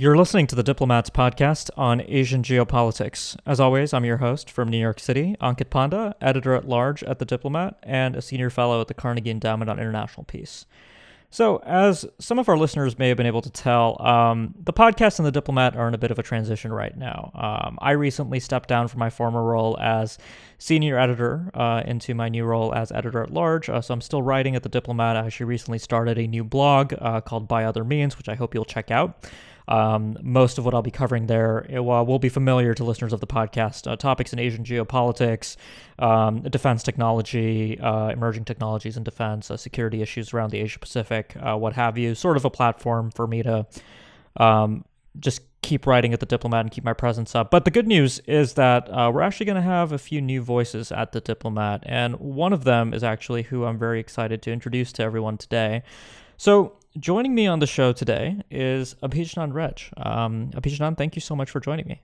You're 0.00 0.16
listening 0.16 0.46
to 0.46 0.54
the 0.54 0.62
Diplomats 0.62 1.10
podcast 1.10 1.70
on 1.76 2.02
Asian 2.02 2.44
geopolitics. 2.44 3.36
As 3.44 3.58
always, 3.58 3.92
I'm 3.92 4.04
your 4.04 4.18
host 4.18 4.48
from 4.48 4.68
New 4.68 4.78
York 4.78 5.00
City, 5.00 5.34
Ankit 5.40 5.70
Panda, 5.70 6.14
editor 6.20 6.54
at 6.54 6.68
large 6.68 7.02
at 7.02 7.18
The 7.18 7.24
Diplomat 7.24 7.80
and 7.82 8.14
a 8.14 8.22
senior 8.22 8.48
fellow 8.48 8.80
at 8.80 8.86
the 8.86 8.94
Carnegie 8.94 9.32
Endowment 9.32 9.68
on 9.68 9.80
International 9.80 10.22
Peace. 10.22 10.66
So, 11.30 11.60
as 11.66 12.06
some 12.20 12.38
of 12.38 12.48
our 12.48 12.56
listeners 12.56 12.96
may 12.96 13.08
have 13.08 13.16
been 13.16 13.26
able 13.26 13.42
to 13.42 13.50
tell, 13.50 14.00
um, 14.00 14.54
the 14.62 14.72
podcast 14.72 15.18
and 15.18 15.26
The 15.26 15.32
Diplomat 15.32 15.74
are 15.74 15.88
in 15.88 15.94
a 15.94 15.98
bit 15.98 16.12
of 16.12 16.18
a 16.20 16.22
transition 16.22 16.72
right 16.72 16.96
now. 16.96 17.32
Um, 17.34 17.76
I 17.82 17.90
recently 17.90 18.38
stepped 18.38 18.68
down 18.68 18.86
from 18.86 19.00
my 19.00 19.10
former 19.10 19.42
role 19.42 19.76
as 19.80 20.16
senior 20.58 20.96
editor 20.96 21.50
uh, 21.54 21.82
into 21.84 22.14
my 22.14 22.28
new 22.28 22.44
role 22.44 22.72
as 22.72 22.92
editor 22.92 23.20
at 23.24 23.32
large. 23.32 23.68
Uh, 23.68 23.80
so, 23.80 23.94
I'm 23.94 24.00
still 24.00 24.22
writing 24.22 24.54
at 24.54 24.62
The 24.62 24.68
Diplomat. 24.68 25.16
I 25.16 25.26
actually 25.26 25.46
recently 25.46 25.80
started 25.80 26.18
a 26.18 26.28
new 26.28 26.44
blog 26.44 26.94
uh, 26.96 27.20
called 27.20 27.48
By 27.48 27.64
Other 27.64 27.82
Means, 27.82 28.16
which 28.16 28.28
I 28.28 28.36
hope 28.36 28.54
you'll 28.54 28.64
check 28.64 28.92
out. 28.92 29.26
Um, 29.68 30.16
most 30.22 30.56
of 30.56 30.64
what 30.64 30.72
I'll 30.74 30.82
be 30.82 30.90
covering 30.90 31.26
there 31.26 31.66
it, 31.68 31.80
will 31.80 32.18
be 32.18 32.30
familiar 32.30 32.72
to 32.74 32.84
listeners 32.84 33.12
of 33.12 33.20
the 33.20 33.26
podcast. 33.26 33.90
Uh, 33.90 33.96
topics 33.96 34.32
in 34.32 34.38
Asian 34.38 34.64
geopolitics, 34.64 35.56
um, 35.98 36.40
defense 36.42 36.82
technology, 36.82 37.78
uh, 37.78 38.08
emerging 38.08 38.46
technologies 38.46 38.96
in 38.96 39.04
defense, 39.04 39.50
uh, 39.50 39.56
security 39.56 40.00
issues 40.00 40.32
around 40.32 40.50
the 40.50 40.58
Asia 40.58 40.78
Pacific, 40.78 41.36
uh, 41.40 41.56
what 41.56 41.74
have 41.74 41.98
you. 41.98 42.14
Sort 42.14 42.38
of 42.38 42.44
a 42.44 42.50
platform 42.50 43.10
for 43.10 43.26
me 43.26 43.42
to 43.42 43.66
um, 44.38 44.84
just 45.20 45.42
keep 45.62 45.86
writing 45.86 46.14
at 46.14 46.20
the 46.20 46.26
Diplomat 46.26 46.60
and 46.60 46.70
keep 46.70 46.84
my 46.84 46.94
presence 46.94 47.34
up. 47.34 47.50
But 47.50 47.64
the 47.64 47.70
good 47.70 47.86
news 47.86 48.20
is 48.20 48.54
that 48.54 48.88
uh, 48.88 49.10
we're 49.12 49.20
actually 49.20 49.46
going 49.46 49.56
to 49.56 49.62
have 49.62 49.92
a 49.92 49.98
few 49.98 50.20
new 50.20 50.40
voices 50.40 50.90
at 50.90 51.12
the 51.12 51.20
Diplomat, 51.20 51.82
and 51.84 52.18
one 52.18 52.52
of 52.52 52.64
them 52.64 52.94
is 52.94 53.04
actually 53.04 53.42
who 53.42 53.64
I'm 53.64 53.78
very 53.78 54.00
excited 54.00 54.40
to 54.42 54.52
introduce 54.52 54.92
to 54.94 55.02
everyone 55.02 55.36
today. 55.36 55.82
So, 56.38 56.77
joining 56.98 57.34
me 57.34 57.46
on 57.46 57.58
the 57.58 57.66
show 57.66 57.92
today 57.92 58.40
is 58.50 58.94
Abhijnan 59.02 59.52
Rej. 59.52 59.92
Um, 60.04 60.50
Abhijnan, 60.54 60.96
thank 60.96 61.14
you 61.14 61.20
so 61.20 61.36
much 61.36 61.50
for 61.50 61.60
joining 61.60 61.86
me. 61.86 62.02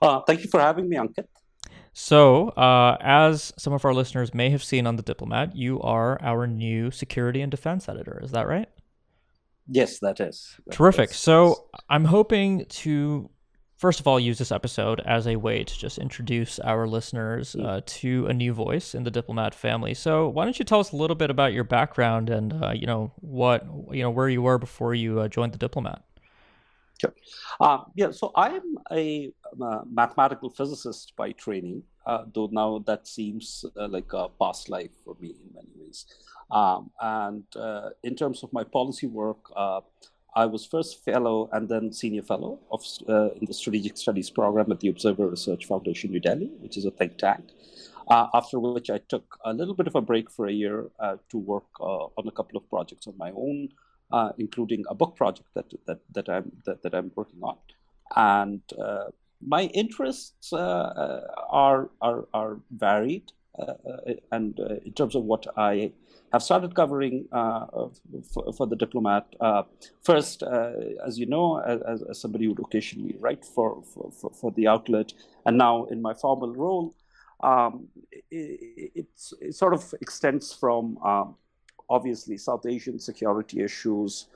Uh, 0.00 0.20
thank 0.20 0.42
you 0.42 0.50
for 0.50 0.60
having 0.60 0.88
me, 0.88 0.96
Ankit. 0.96 1.26
So, 1.94 2.48
uh, 2.50 2.96
as 3.00 3.52
some 3.58 3.72
of 3.72 3.84
our 3.84 3.92
listeners 3.92 4.32
may 4.32 4.50
have 4.50 4.64
seen 4.64 4.86
on 4.86 4.96
The 4.96 5.02
Diplomat, 5.02 5.54
you 5.54 5.80
are 5.82 6.20
our 6.22 6.46
new 6.46 6.90
security 6.90 7.42
and 7.42 7.50
defense 7.50 7.88
editor. 7.88 8.20
Is 8.22 8.30
that 8.30 8.46
right? 8.46 8.68
Yes, 9.68 9.98
that 10.00 10.18
is. 10.20 10.56
Terrific. 10.70 11.10
So, 11.12 11.68
I'm 11.90 12.06
hoping 12.06 12.64
to 12.66 13.30
first 13.82 13.98
of 13.98 14.06
all 14.06 14.20
use 14.20 14.38
this 14.38 14.52
episode 14.52 15.00
as 15.00 15.26
a 15.26 15.34
way 15.34 15.64
to 15.64 15.76
just 15.76 15.98
introduce 15.98 16.60
our 16.60 16.86
listeners 16.86 17.56
mm. 17.58 17.66
uh, 17.66 17.80
to 17.84 18.28
a 18.28 18.32
new 18.32 18.52
voice 18.52 18.94
in 18.94 19.02
the 19.02 19.10
diplomat 19.10 19.52
family. 19.52 19.92
So 19.92 20.28
why 20.28 20.44
don't 20.44 20.56
you 20.56 20.64
tell 20.64 20.78
us 20.78 20.92
a 20.92 20.96
little 20.96 21.16
bit 21.16 21.30
about 21.30 21.52
your 21.52 21.64
background 21.64 22.30
and 22.30 22.52
uh, 22.62 22.70
you 22.70 22.86
know 22.86 23.10
what 23.16 23.66
you 23.90 24.04
know 24.04 24.10
where 24.10 24.28
you 24.28 24.40
were 24.40 24.56
before 24.56 24.94
you 24.94 25.18
uh, 25.18 25.26
joined 25.26 25.52
the 25.52 25.58
diplomat? 25.58 26.00
Sure. 27.00 27.12
Uh, 27.58 27.78
yeah 27.96 28.12
so 28.12 28.30
i'm 28.36 28.78
a, 28.92 29.32
a, 29.60 29.80
mathematical 29.90 30.48
physicist 30.48 31.16
by 31.16 31.32
training 31.32 31.82
uh, 32.06 32.22
though 32.32 32.48
now 32.52 32.78
that 32.86 33.08
seems 33.08 33.64
uh, 33.76 33.88
like 33.88 34.12
a 34.12 34.28
past 34.40 34.68
life 34.68 34.94
for 35.04 35.16
me 35.20 35.30
in 35.42 35.48
many 35.52 35.72
ways. 35.76 36.06
Um, 36.52 36.90
and 37.00 37.44
in 38.04 38.14
terms 38.14 38.44
of 38.44 38.52
my 38.52 38.62
policy 38.62 39.08
work 39.08 39.50
I 40.34 40.46
was 40.46 40.64
first 40.64 41.04
fellow 41.04 41.48
and 41.52 41.68
then 41.68 41.92
senior 41.92 42.22
fellow 42.22 42.58
of, 42.70 42.82
uh, 43.08 43.30
in 43.32 43.44
the 43.44 43.52
strategic 43.52 43.96
studies 43.98 44.30
program 44.30 44.72
at 44.72 44.80
the 44.80 44.88
Observer 44.88 45.26
Research 45.28 45.66
Foundation, 45.66 46.10
New 46.10 46.20
Delhi, 46.20 46.50
which 46.60 46.76
is 46.76 46.84
a 46.86 46.90
think 46.90 47.18
tank. 47.18 47.50
Uh, 48.08 48.26
after 48.34 48.58
which 48.58 48.90
I 48.90 48.98
took 48.98 49.38
a 49.44 49.52
little 49.52 49.74
bit 49.74 49.86
of 49.86 49.94
a 49.94 50.00
break 50.00 50.30
for 50.30 50.46
a 50.46 50.52
year 50.52 50.90
uh, 50.98 51.16
to 51.30 51.38
work 51.38 51.66
uh, 51.80 52.06
on 52.18 52.26
a 52.26 52.30
couple 52.32 52.56
of 52.56 52.68
projects 52.68 53.06
of 53.06 53.16
my 53.16 53.30
own, 53.30 53.68
uh, 54.10 54.32
including 54.38 54.84
a 54.88 54.94
book 54.94 55.16
project 55.16 55.48
that 55.54 55.66
that, 55.86 56.00
that 56.12 56.28
I'm 56.28 56.50
that, 56.64 56.82
that 56.82 56.94
I'm 56.94 57.12
working 57.14 57.40
on. 57.42 57.58
And 58.16 58.62
uh, 58.78 59.10
my 59.40 59.64
interests 59.66 60.52
are, 60.52 61.90
are 62.00 62.26
are 62.32 62.58
varied, 62.70 63.32
and 64.30 64.58
in 64.58 64.92
terms 64.92 65.14
of 65.14 65.24
what 65.24 65.46
I 65.56 65.92
have 66.32 66.42
started 66.42 66.74
covering 66.74 67.26
uh, 67.32 67.66
for, 68.32 68.52
for, 68.52 68.66
the 68.66 68.76
diplomat. 68.76 69.26
Uh, 69.38 69.64
first, 70.02 70.42
uh, 70.42 70.72
as 71.06 71.18
you 71.18 71.26
know, 71.26 71.58
as, 71.58 72.02
as, 72.02 72.18
somebody 72.20 72.46
who 72.46 72.52
occasionally 72.52 73.14
write 73.20 73.44
for, 73.44 73.82
for, 73.82 74.30
for, 74.30 74.50
the 74.52 74.66
outlet, 74.66 75.12
and 75.44 75.58
now 75.58 75.84
in 75.84 76.00
my 76.00 76.14
formal 76.14 76.54
role, 76.54 76.94
um, 77.42 77.88
it, 78.30 79.06
it, 79.40 79.54
sort 79.54 79.74
of 79.74 79.94
extends 80.00 80.52
from 80.54 80.96
um, 80.98 81.34
obviously 81.90 82.38
South 82.38 82.64
Asian 82.66 82.98
security 82.98 83.62
issues 83.62 84.26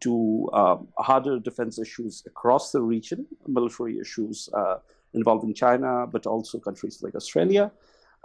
to 0.00 0.48
um, 0.52 0.88
harder 0.98 1.38
defense 1.38 1.78
issues 1.78 2.22
across 2.26 2.70
the 2.70 2.80
region, 2.80 3.26
military 3.46 3.98
issues 3.98 4.48
uh, 4.54 4.76
involving 5.14 5.52
China, 5.52 6.06
but 6.06 6.26
also 6.26 6.58
countries 6.58 7.02
like 7.02 7.14
Australia. 7.14 7.72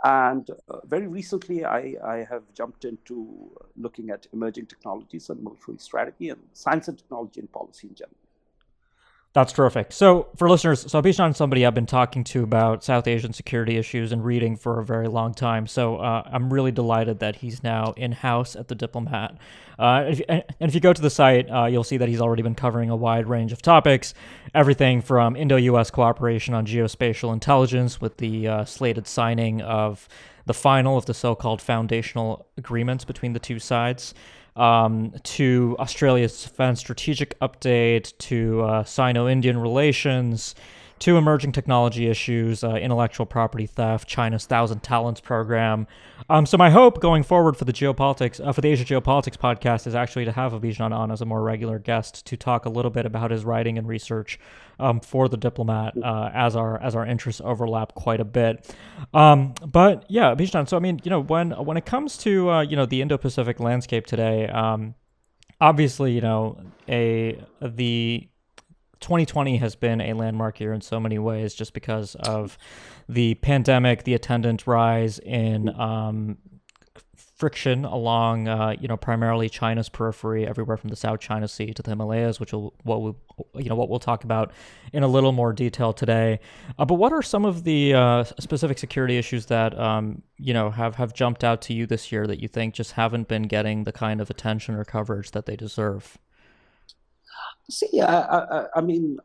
And 0.04 0.50
uh, 0.70 0.80
very 0.86 1.08
recently, 1.08 1.64
I, 1.66 1.96
I, 2.04 2.28
have 2.30 2.44
jumped 2.54 2.84
into 2.84 3.50
looking 3.78 4.10
at 4.10 4.28
emerging 4.34 4.66
technologies 4.66 5.30
and 5.30 5.42
military 5.42 5.78
strategy 5.78 6.30
and 6.30 6.42
science 6.54 6.90
and 6.90 6.98
technology 6.98 7.40
and 7.40 7.52
policy 7.52 7.88
in 7.88 7.96
general. 7.96 8.25
That's 9.36 9.52
terrific. 9.52 9.92
So, 9.92 10.28
for 10.38 10.50
listeners, 10.50 10.90
so 10.90 11.02
Abhijnan 11.02 11.32
is 11.32 11.36
somebody 11.36 11.66
I've 11.66 11.74
been 11.74 11.86
talking 11.86 12.24
to 12.24 12.42
about 12.42 12.86
South 12.86 13.06
Asian 13.06 13.34
security 13.34 13.76
issues 13.76 14.14
and 14.14 14.24
reading 14.24 14.56
for 14.56 14.80
a 14.80 14.86
very 14.86 15.10
long 15.10 15.34
time. 15.34 15.68
So, 15.68 15.98
uh, 15.98 16.24
I'm 16.32 16.54
really 16.54 16.72
delighted 16.72 17.20
that 17.20 17.36
he's 17.36 17.62
now 17.62 17.94
in 17.98 18.14
house 18.14 18.56
at 18.56 18.70
the 18.70 18.76
Diplomat. 18.76 19.38
Uh, 19.78 20.06
if, 20.08 20.22
and 20.30 20.46
if 20.62 20.74
you 20.74 20.80
go 20.80 20.94
to 20.94 21.02
the 21.02 21.10
site, 21.10 21.52
uh, 21.52 21.66
you'll 21.66 21.84
see 21.84 21.98
that 21.98 22.08
he's 22.08 22.22
already 22.22 22.44
been 22.44 22.56
covering 22.56 22.90
a 22.90 22.96
wide 22.96 23.28
range 23.28 23.52
of 23.52 23.62
topics, 23.62 24.14
everything 24.54 25.02
from 25.02 25.36
Indo 25.36 25.58
US 25.58 25.92
cooperation 25.92 26.54
on 26.54 26.66
geospatial 26.66 27.34
intelligence 27.34 28.00
with 28.00 28.16
the 28.16 28.48
uh, 28.48 28.64
slated 28.64 29.06
signing 29.06 29.62
of 29.62 30.08
the 30.46 30.54
final 30.54 30.98
of 30.98 31.08
the 31.08 31.14
so 31.14 31.36
called 31.36 31.62
foundational 31.62 32.48
agreements 32.56 33.04
between 33.04 33.34
the 33.34 33.40
two 33.40 33.60
sides 33.60 34.14
um, 34.56 35.14
to 35.24 35.76
Australia's 35.80 36.44
defense 36.44 36.80
strategic 36.80 37.38
update, 37.40 38.18
to 38.20 38.62
uh, 38.62 38.84
Sino 38.84 39.28
Indian 39.28 39.60
relations, 39.60 40.56
to 41.00 41.18
emerging 41.18 41.52
technology 41.52 42.08
issues, 42.08 42.64
uh, 42.64 42.76
intellectual 42.76 43.26
property 43.26 43.66
theft, 43.66 44.08
China's 44.08 44.46
Thousand 44.46 44.82
Talents 44.82 45.20
program. 45.20 45.88
Um, 46.30 46.46
so 46.46 46.58
my 46.58 46.70
hope 46.70 47.02
going 47.02 47.24
forward 47.24 47.58
for 47.58 47.66
the 47.66 47.74
geopolitics, 47.74 48.46
uh, 48.46 48.52
for 48.54 48.62
the 48.62 48.70
Asia 48.70 48.86
Geopolitics 48.86 49.38
podcast, 49.38 49.88
is 49.88 49.96
actually 49.96 50.26
to 50.26 50.32
have 50.32 50.54
Abhijnan 50.54 50.94
on 50.94 51.12
as 51.12 51.22
a 51.22 51.26
more 51.26 51.44
regular 51.44 51.80
guest 51.80 52.26
to 52.28 52.38
talk 52.38 52.66
a 52.66 52.70
little 52.70 52.92
bit 52.92 53.06
about 53.06 53.32
his 53.32 53.44
writing 53.44 53.78
and 53.78 53.88
research 53.88 54.40
um, 54.80 55.00
for 55.00 55.28
the 55.28 55.38
Diplomat, 55.38 55.94
uh, 56.02 56.32
as 56.34 56.56
our 56.56 56.82
as 56.82 56.96
our 56.96 57.06
interests 57.06 57.42
overlap 57.44 57.94
quite 57.96 58.22
a 58.22 58.26
bit. 58.26 58.74
Um, 59.14 59.54
but 59.66 60.06
yeah, 60.10 60.34
Abhijnan. 60.34 60.70
So 60.70 60.78
I 60.78 60.80
mean, 60.80 61.02
you 61.04 61.10
know, 61.10 61.20
when 61.20 61.52
when 61.52 61.76
it 61.78 61.86
comes 61.86 62.18
to 62.20 62.50
uh, 62.50 62.62
you 62.62 62.76
know 62.76 62.86
the 62.86 63.02
Indo-Pacific 63.02 63.60
landscape 63.60 64.08
today, 64.08 64.48
um, 64.48 64.96
obviously, 65.60 66.14
you 66.14 66.22
know, 66.22 66.58
a 66.88 67.44
the 67.62 68.28
2020 69.00 69.58
has 69.58 69.76
been 69.76 70.02
a 70.02 70.14
landmark 70.14 70.60
year 70.60 70.74
in 70.74 70.82
so 70.82 71.00
many 71.00 71.20
ways 71.20 71.54
just 71.54 71.74
because 71.74 72.16
of 72.16 72.58
the 73.08 73.36
pandemic, 73.36 74.04
the 74.04 74.14
attendant 74.14 74.68
rise 74.68 75.20
in 75.20 75.70
um, 75.80 76.38
friction 77.36 77.84
along, 77.84 78.48
uh, 78.48 78.74
you 78.80 78.88
know, 78.88 78.96
primarily 78.96 79.50
China's 79.50 79.90
periphery, 79.90 80.48
everywhere 80.48 80.78
from 80.78 80.90
the 80.90 80.96
South 80.96 81.20
China 81.20 81.48
Sea 81.48 81.74
to 81.74 81.82
the 81.82 81.92
Himalayas, 81.92 82.40
which 82.40 82.54
will 82.54 82.74
what 82.84 83.02
we, 83.02 83.14
you 83.62 83.70
know, 83.70 83.76
what 83.76 83.90
we'll 83.90 84.00
talk 84.00 84.24
about 84.24 84.52
in 84.94 85.04
a 85.04 85.08
little 85.08 85.34
more 85.34 85.52
detail 85.52 85.92
today. 85.92 86.40
Uh, 86.80 86.86
but 86.86 86.96
what 86.96 87.12
are 87.12 87.22
some 87.22 87.44
of 87.44 87.66
the 87.66 87.94
uh, 87.94 88.24
specific 88.40 88.78
security 88.78 89.18
issues 89.18 89.48
that 89.48 89.78
um, 89.78 90.22
you 90.38 90.54
know 90.54 90.70
have 90.70 90.96
have 90.96 91.14
jumped 91.14 91.44
out 91.44 91.62
to 91.64 91.74
you 91.74 91.86
this 91.86 92.12
year 92.12 92.26
that 92.26 92.42
you 92.42 92.48
think 92.48 92.74
just 92.74 92.94
haven't 92.94 93.28
been 93.28 93.44
getting 93.44 93.84
the 93.84 93.92
kind 93.92 94.22
of 94.22 94.30
attention 94.30 94.76
or 94.76 94.86
coverage 94.86 95.32
that 95.32 95.46
they 95.46 95.58
deserve? 95.58 96.18
See, 97.70 98.00
I, 98.02 98.22
I, 98.22 98.66
I 98.76 98.82
mean, 98.82 99.18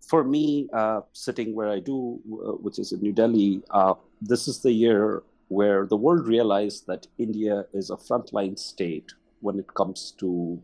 for 0.00 0.24
me, 0.24 0.68
uh, 0.72 1.00
sitting 1.12 1.54
where 1.54 1.68
I 1.70 1.80
do, 1.80 2.20
uh, 2.26 2.52
which 2.52 2.78
is 2.78 2.92
in 2.92 3.00
New 3.00 3.12
Delhi, 3.12 3.62
uh, 3.70 3.94
this 4.20 4.48
is 4.48 4.60
the 4.60 4.72
year 4.72 5.22
where 5.48 5.86
the 5.86 5.96
world 5.96 6.26
realized 6.26 6.86
that 6.86 7.06
India 7.18 7.64
is 7.72 7.90
a 7.90 7.96
frontline 7.96 8.58
state 8.58 9.12
when 9.40 9.58
it 9.58 9.72
comes 9.74 10.14
to 10.18 10.60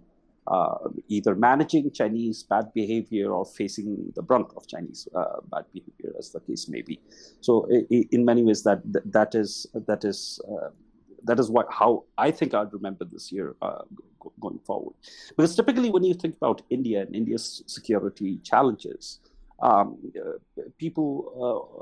uh, 0.46 0.88
either 1.08 1.34
managing 1.34 1.90
Chinese 1.90 2.42
bad 2.42 2.72
behavior 2.74 3.30
or 3.30 3.44
facing 3.44 4.12
the 4.16 4.22
brunt 4.22 4.48
of 4.56 4.66
Chinese 4.66 5.06
uh, 5.14 5.40
bad 5.50 5.64
behavior, 5.72 6.12
as 6.18 6.30
the 6.30 6.40
case 6.40 6.68
may 6.68 6.82
be. 6.82 7.00
So, 7.40 7.66
in 7.90 8.24
many 8.24 8.42
ways, 8.42 8.62
that 8.64 8.80
that 9.12 9.34
is 9.34 9.66
that 9.74 10.04
is 10.04 10.40
uh, 10.50 10.70
that 11.24 11.38
is 11.38 11.50
what 11.50 11.66
how 11.70 12.04
I 12.18 12.30
think 12.30 12.54
I'd 12.54 12.72
remember 12.72 13.04
this 13.04 13.32
year 13.32 13.56
uh, 13.62 13.82
going 14.40 14.58
forward. 14.60 14.94
Because 15.36 15.54
typically, 15.54 15.90
when 15.90 16.04
you 16.04 16.14
think 16.14 16.36
about 16.36 16.62
India 16.70 17.02
and 17.02 17.14
India's 17.14 17.62
security 17.66 18.38
challenges, 18.38 19.20
um, 19.62 19.98
uh, 20.16 20.62
people 20.78 21.10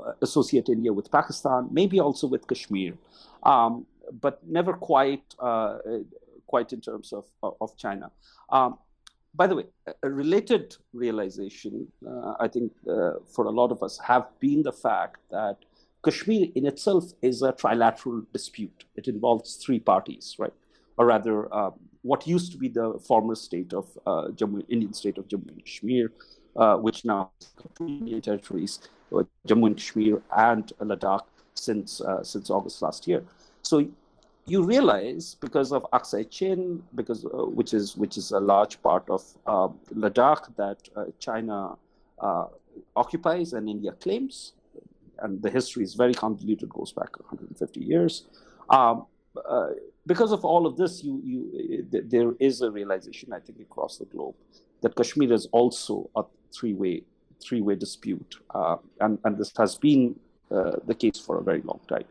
uh, 0.07 0.11
associate 0.21 0.69
India 0.69 0.91
with 0.91 1.11
Pakistan, 1.11 1.67
maybe 1.71 1.99
also 1.99 2.27
with 2.27 2.47
Kashmir, 2.47 2.93
um, 3.43 3.85
but 4.21 4.39
never 4.47 4.73
quite 4.73 5.23
uh, 5.39 5.77
quite 6.47 6.73
in 6.73 6.81
terms 6.81 7.13
of 7.13 7.25
of 7.61 7.75
China. 7.77 8.11
Um, 8.49 8.77
by 9.35 9.47
the 9.47 9.55
way, 9.55 9.65
a 10.03 10.09
related 10.09 10.75
realization, 10.91 11.87
uh, 12.05 12.33
I 12.39 12.47
think, 12.47 12.71
uh, 12.89 13.11
for 13.33 13.45
a 13.45 13.51
lot 13.51 13.71
of 13.71 13.83
us, 13.83 13.99
have 13.99 14.27
been 14.39 14.63
the 14.63 14.71
fact 14.71 15.19
that 15.29 15.57
Kashmir 16.03 16.47
in 16.55 16.65
itself 16.65 17.11
is 17.21 17.41
a 17.41 17.51
trilateral 17.51 18.25
dispute. 18.31 18.85
It 18.95 19.07
involves 19.07 19.57
three 19.57 19.79
parties, 19.79 20.35
right? 20.39 20.53
Or 20.97 21.05
rather, 21.05 21.53
um, 21.53 21.73
what 22.01 22.25
used 22.27 22.51
to 22.53 22.57
be 22.57 22.69
the 22.69 22.99
former 23.05 23.35
state 23.35 23.73
of 23.73 23.85
uh, 24.05 24.27
Jammu, 24.29 24.63
Indian 24.69 24.93
state 24.93 25.17
of 25.17 25.27
Jammu 25.27 25.49
and 25.49 25.65
Kashmir, 25.65 26.11
uh, 26.55 26.77
which 26.77 27.03
now 27.03 27.31
Indian 27.79 28.21
territories, 28.21 28.79
uh, 29.13 29.23
Jammu 29.47 29.67
and 29.67 29.77
Kashmir 29.77 30.21
and 30.37 30.71
Ladakh 30.79 31.25
since 31.53 31.99
uh, 32.01 32.23
since 32.23 32.49
August 32.49 32.81
last 32.81 33.07
year. 33.07 33.23
So 33.63 33.85
you 34.45 34.63
realize 34.63 35.35
because 35.35 35.73
of 35.73 35.85
Aksai 35.91 36.29
Chin, 36.29 36.81
because 36.95 37.25
uh, 37.25 37.29
which 37.29 37.73
is 37.73 37.97
which 37.97 38.17
is 38.17 38.31
a 38.31 38.39
large 38.39 38.81
part 38.81 39.03
of 39.09 39.21
uh, 39.45 39.67
Ladakh 39.93 40.55
that 40.55 40.79
China 41.19 41.75
occupies 42.95 43.53
and 43.53 43.69
India 43.69 43.91
claims, 43.93 44.53
and 45.21 45.41
the 45.41 45.49
history 45.49 45.83
is 45.83 45.93
very 45.95 46.13
convoluted, 46.13 46.69
goes 46.69 46.91
back 46.91 47.19
150 47.19 47.79
years. 47.79 48.25
Um, 48.69 49.05
uh, 49.47 49.69
because 50.05 50.31
of 50.31 50.43
all 50.43 50.65
of 50.65 50.75
this, 50.77 51.03
you 51.03 51.21
you 51.23 51.87
there 51.91 52.33
is 52.39 52.61
a 52.61 52.71
realization, 52.71 53.33
I 53.33 53.39
think, 53.39 53.59
across 53.59 53.97
the 53.97 54.05
globe 54.05 54.35
that 54.81 54.95
Kashmir 54.95 55.31
is 55.33 55.47
also 55.51 56.09
a 56.15 56.23
three-way 56.53 57.03
three-way 57.41 57.75
dispute, 57.75 58.37
uh, 58.55 58.77
and 58.99 59.19
and 59.23 59.37
this 59.37 59.51
has 59.57 59.77
been 59.77 60.15
the 60.49 60.95
case 60.97 61.19
for 61.19 61.37
a 61.37 61.43
very 61.43 61.61
long 61.61 61.79
time. 61.87 62.05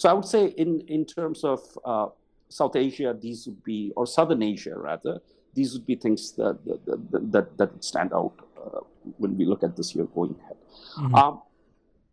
So 0.00 0.08
I 0.08 0.14
would 0.14 0.24
say 0.24 0.46
in, 0.56 0.80
in 0.88 1.04
terms 1.04 1.44
of 1.44 1.60
uh, 1.84 2.06
South 2.48 2.74
Asia, 2.74 3.14
these 3.20 3.46
would 3.46 3.62
be, 3.62 3.92
or 3.96 4.06
Southern 4.06 4.42
Asia 4.42 4.74
rather, 4.74 5.20
these 5.52 5.74
would 5.74 5.84
be 5.84 5.94
things 5.94 6.32
that, 6.32 6.58
that, 6.64 7.32
that, 7.32 7.58
that 7.58 7.72
would 7.72 7.84
stand 7.84 8.14
out 8.14 8.32
uh, 8.56 8.80
when 9.18 9.36
we 9.36 9.44
look 9.44 9.62
at 9.62 9.76
this 9.76 9.94
year 9.94 10.06
going 10.06 10.34
ahead. 10.42 10.56
Mm-hmm. 10.96 11.14
Um, 11.14 11.42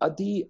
uh, 0.01 0.09
the 0.09 0.47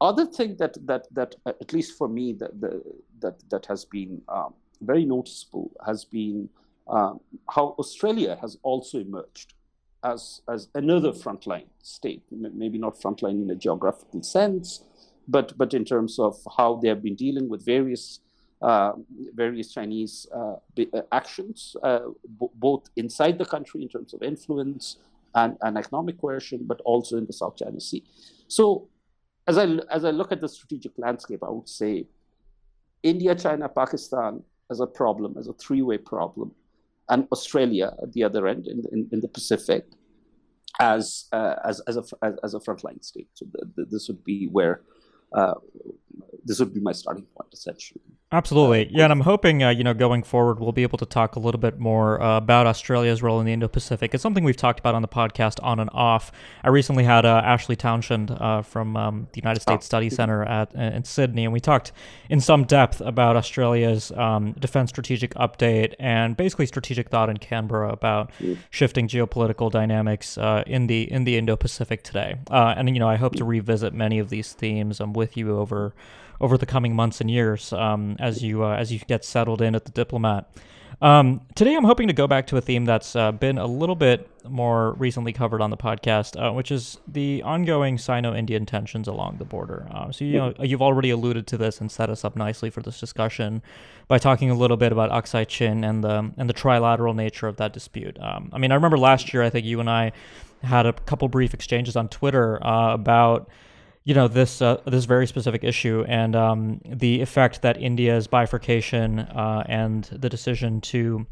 other 0.00 0.26
thing 0.26 0.56
that, 0.56 0.74
that, 0.86 1.06
that 1.12 1.34
uh, 1.46 1.52
at 1.60 1.72
least 1.72 1.96
for 1.96 2.08
me, 2.08 2.32
that, 2.34 2.60
the, 2.60 2.82
that, 3.20 3.42
that 3.50 3.66
has 3.66 3.84
been 3.84 4.22
um, 4.28 4.54
very 4.80 5.04
noticeable 5.04 5.70
has 5.84 6.04
been 6.04 6.48
um, 6.88 7.20
how 7.48 7.74
Australia 7.78 8.36
has 8.40 8.56
also 8.62 8.98
emerged 8.98 9.54
as, 10.02 10.40
as 10.48 10.68
another 10.74 11.12
frontline 11.12 11.66
state, 11.82 12.22
maybe 12.30 12.78
not 12.78 12.98
frontline 12.98 13.42
in 13.42 13.50
a 13.50 13.54
geographical 13.54 14.22
sense, 14.22 14.82
but 15.28 15.56
but 15.56 15.74
in 15.74 15.84
terms 15.84 16.18
of 16.18 16.36
how 16.56 16.76
they 16.76 16.88
have 16.88 17.02
been 17.02 17.14
dealing 17.14 17.48
with 17.48 17.64
various 17.64 18.20
uh, 18.62 18.92
various 19.34 19.72
Chinese 19.72 20.26
uh, 20.34 20.56
uh 20.78 21.02
actions, 21.12 21.76
uh, 21.82 22.00
both 22.54 22.90
inside 22.96 23.38
the 23.38 23.44
country 23.44 23.82
in 23.82 23.88
terms 23.88 24.12
of 24.12 24.22
influence 24.22 24.96
and, 25.34 25.56
and 25.62 25.78
economic 25.78 26.20
coercion, 26.20 26.60
but 26.64 26.80
also 26.84 27.16
in 27.16 27.26
the 27.26 27.32
South 27.32 27.56
China 27.56 27.80
Sea. 27.80 28.02
So, 28.50 28.88
as 29.46 29.56
I 29.58 29.64
as 29.90 30.04
I 30.04 30.10
look 30.10 30.32
at 30.32 30.40
the 30.40 30.48
strategic 30.48 30.92
landscape, 30.98 31.42
I 31.44 31.50
would 31.50 31.68
say 31.68 32.08
India, 33.02 33.34
China, 33.34 33.68
Pakistan 33.68 34.42
as 34.72 34.80
a 34.80 34.86
problem, 34.86 35.36
as 35.38 35.46
a 35.46 35.52
three-way 35.52 35.98
problem, 35.98 36.50
and 37.08 37.28
Australia 37.30 37.94
at 38.02 38.12
the 38.12 38.24
other 38.24 38.48
end 38.48 38.66
in, 38.66 38.82
in, 38.92 39.08
in 39.12 39.20
the 39.20 39.28
Pacific 39.28 39.86
as, 40.80 41.26
uh, 41.32 41.56
as, 41.64 41.80
as, 41.86 41.96
a, 41.96 42.04
as, 42.22 42.34
as, 42.42 42.54
a 42.54 42.58
frontline 42.58 43.04
state. 43.04 43.28
So 43.34 43.46
this 43.76 44.08
would 44.08 44.24
be 44.24 44.46
where 44.46 44.82
uh, 45.32 45.54
this 46.44 46.58
would 46.58 46.74
be 46.74 46.80
my 46.80 46.92
starting 46.92 47.24
point 47.36 47.52
essentially. 47.52 48.00
Absolutely, 48.32 48.88
yeah, 48.92 49.02
and 49.02 49.12
I'm 49.12 49.22
hoping 49.22 49.64
uh, 49.64 49.70
you 49.70 49.82
know 49.82 49.92
going 49.92 50.22
forward 50.22 50.60
we'll 50.60 50.70
be 50.70 50.84
able 50.84 50.98
to 50.98 51.06
talk 51.06 51.34
a 51.34 51.40
little 51.40 51.58
bit 51.58 51.80
more 51.80 52.22
uh, 52.22 52.36
about 52.36 52.68
Australia's 52.68 53.24
role 53.24 53.40
in 53.40 53.46
the 53.46 53.52
Indo-Pacific. 53.52 54.14
It's 54.14 54.22
something 54.22 54.44
we've 54.44 54.56
talked 54.56 54.78
about 54.78 54.94
on 54.94 55.02
the 55.02 55.08
podcast 55.08 55.58
on 55.64 55.80
and 55.80 55.90
off. 55.92 56.30
I 56.62 56.68
recently 56.68 57.02
had 57.02 57.26
uh, 57.26 57.42
Ashley 57.44 57.74
Townshend 57.74 58.30
uh, 58.30 58.62
from 58.62 58.96
um, 58.96 59.26
the 59.32 59.40
United 59.40 59.62
States 59.62 59.84
oh. 59.84 59.88
Study 59.88 60.10
Center 60.10 60.44
at 60.44 60.72
uh, 60.76 60.80
in 60.80 61.02
Sydney, 61.02 61.42
and 61.42 61.52
we 61.52 61.58
talked 61.58 61.90
in 62.28 62.40
some 62.40 62.62
depth 62.62 63.00
about 63.00 63.34
Australia's 63.34 64.12
um, 64.12 64.52
defense 64.52 64.90
strategic 64.90 65.34
update 65.34 65.94
and 65.98 66.36
basically 66.36 66.66
strategic 66.66 67.08
thought 67.08 67.30
in 67.30 67.36
Canberra 67.36 67.90
about 67.90 68.30
mm. 68.38 68.56
shifting 68.70 69.08
geopolitical 69.08 69.72
dynamics 69.72 70.38
uh, 70.38 70.62
in 70.68 70.86
the 70.86 71.10
in 71.10 71.24
the 71.24 71.36
Indo-Pacific 71.36 72.04
today. 72.04 72.36
and 72.48 72.88
you 72.90 73.00
know 73.00 73.08
I 73.08 73.16
hope 73.16 73.34
to 73.34 73.44
revisit 73.44 73.92
many 73.92 74.20
of 74.20 74.30
these 74.30 74.52
themes 74.52 75.00
um, 75.00 75.14
with 75.20 75.36
you 75.36 75.46
over 75.62 75.94
over 76.40 76.56
the 76.56 76.66
coming 76.66 76.96
months 76.96 77.20
and 77.20 77.30
years 77.30 77.72
um, 77.72 78.16
as 78.18 78.42
you 78.42 78.64
uh, 78.64 78.74
as 78.82 78.92
you 78.92 78.98
get 79.06 79.24
settled 79.24 79.60
in 79.62 79.74
at 79.74 79.84
the 79.84 79.92
diplomat. 79.92 80.50
Um, 81.02 81.40
today, 81.54 81.74
I'm 81.76 81.84
hoping 81.84 82.08
to 82.08 82.12
go 82.12 82.26
back 82.26 82.46
to 82.48 82.58
a 82.58 82.60
theme 82.60 82.84
that's 82.84 83.16
uh, 83.16 83.32
been 83.32 83.56
a 83.56 83.66
little 83.66 83.94
bit 83.94 84.28
more 84.46 84.92
recently 84.94 85.32
covered 85.32 85.62
on 85.62 85.70
the 85.70 85.76
podcast, 85.76 86.36
uh, 86.36 86.52
which 86.52 86.70
is 86.70 86.98
the 87.08 87.42
ongoing 87.42 87.96
Sino-Indian 87.96 88.66
tensions 88.66 89.08
along 89.08 89.38
the 89.38 89.46
border. 89.46 89.88
Uh, 89.90 90.12
so, 90.12 90.24
you 90.24 90.38
know, 90.38 90.52
you've 90.60 90.82
already 90.82 91.08
alluded 91.08 91.46
to 91.46 91.56
this 91.56 91.80
and 91.80 91.90
set 91.90 92.10
us 92.10 92.22
up 92.22 92.36
nicely 92.36 92.68
for 92.68 92.82
this 92.82 93.00
discussion 93.00 93.62
by 94.08 94.18
talking 94.18 94.50
a 94.50 94.54
little 94.54 94.76
bit 94.76 94.92
about 94.92 95.10
Aksai 95.10 95.46
Chin 95.48 95.84
and 95.84 96.04
the 96.04 96.16
and 96.36 96.50
the 96.50 96.54
trilateral 96.54 97.14
nature 97.14 97.48
of 97.48 97.56
that 97.56 97.72
dispute. 97.72 98.18
Um, 98.20 98.50
I 98.52 98.58
mean, 98.58 98.70
I 98.70 98.74
remember 98.74 98.98
last 98.98 99.32
year, 99.32 99.42
I 99.42 99.48
think 99.48 99.64
you 99.64 99.80
and 99.80 99.88
I 99.88 100.12
had 100.62 100.84
a 100.84 100.92
couple 100.92 101.28
brief 101.28 101.54
exchanges 101.54 101.96
on 101.96 102.08
Twitter 102.08 102.62
uh, 102.62 102.92
about 102.92 103.48
you 104.04 104.14
know 104.14 104.28
this 104.28 104.62
uh, 104.62 104.80
this 104.86 105.04
very 105.04 105.26
specific 105.26 105.62
issue 105.64 106.04
and 106.08 106.34
um, 106.34 106.80
the 106.84 107.20
effect 107.20 107.62
that 107.62 107.76
India's 107.76 108.26
bifurcation 108.26 109.20
uh, 109.20 109.62
and 109.66 110.04
the 110.04 110.28
decision 110.28 110.80
to 110.80 111.26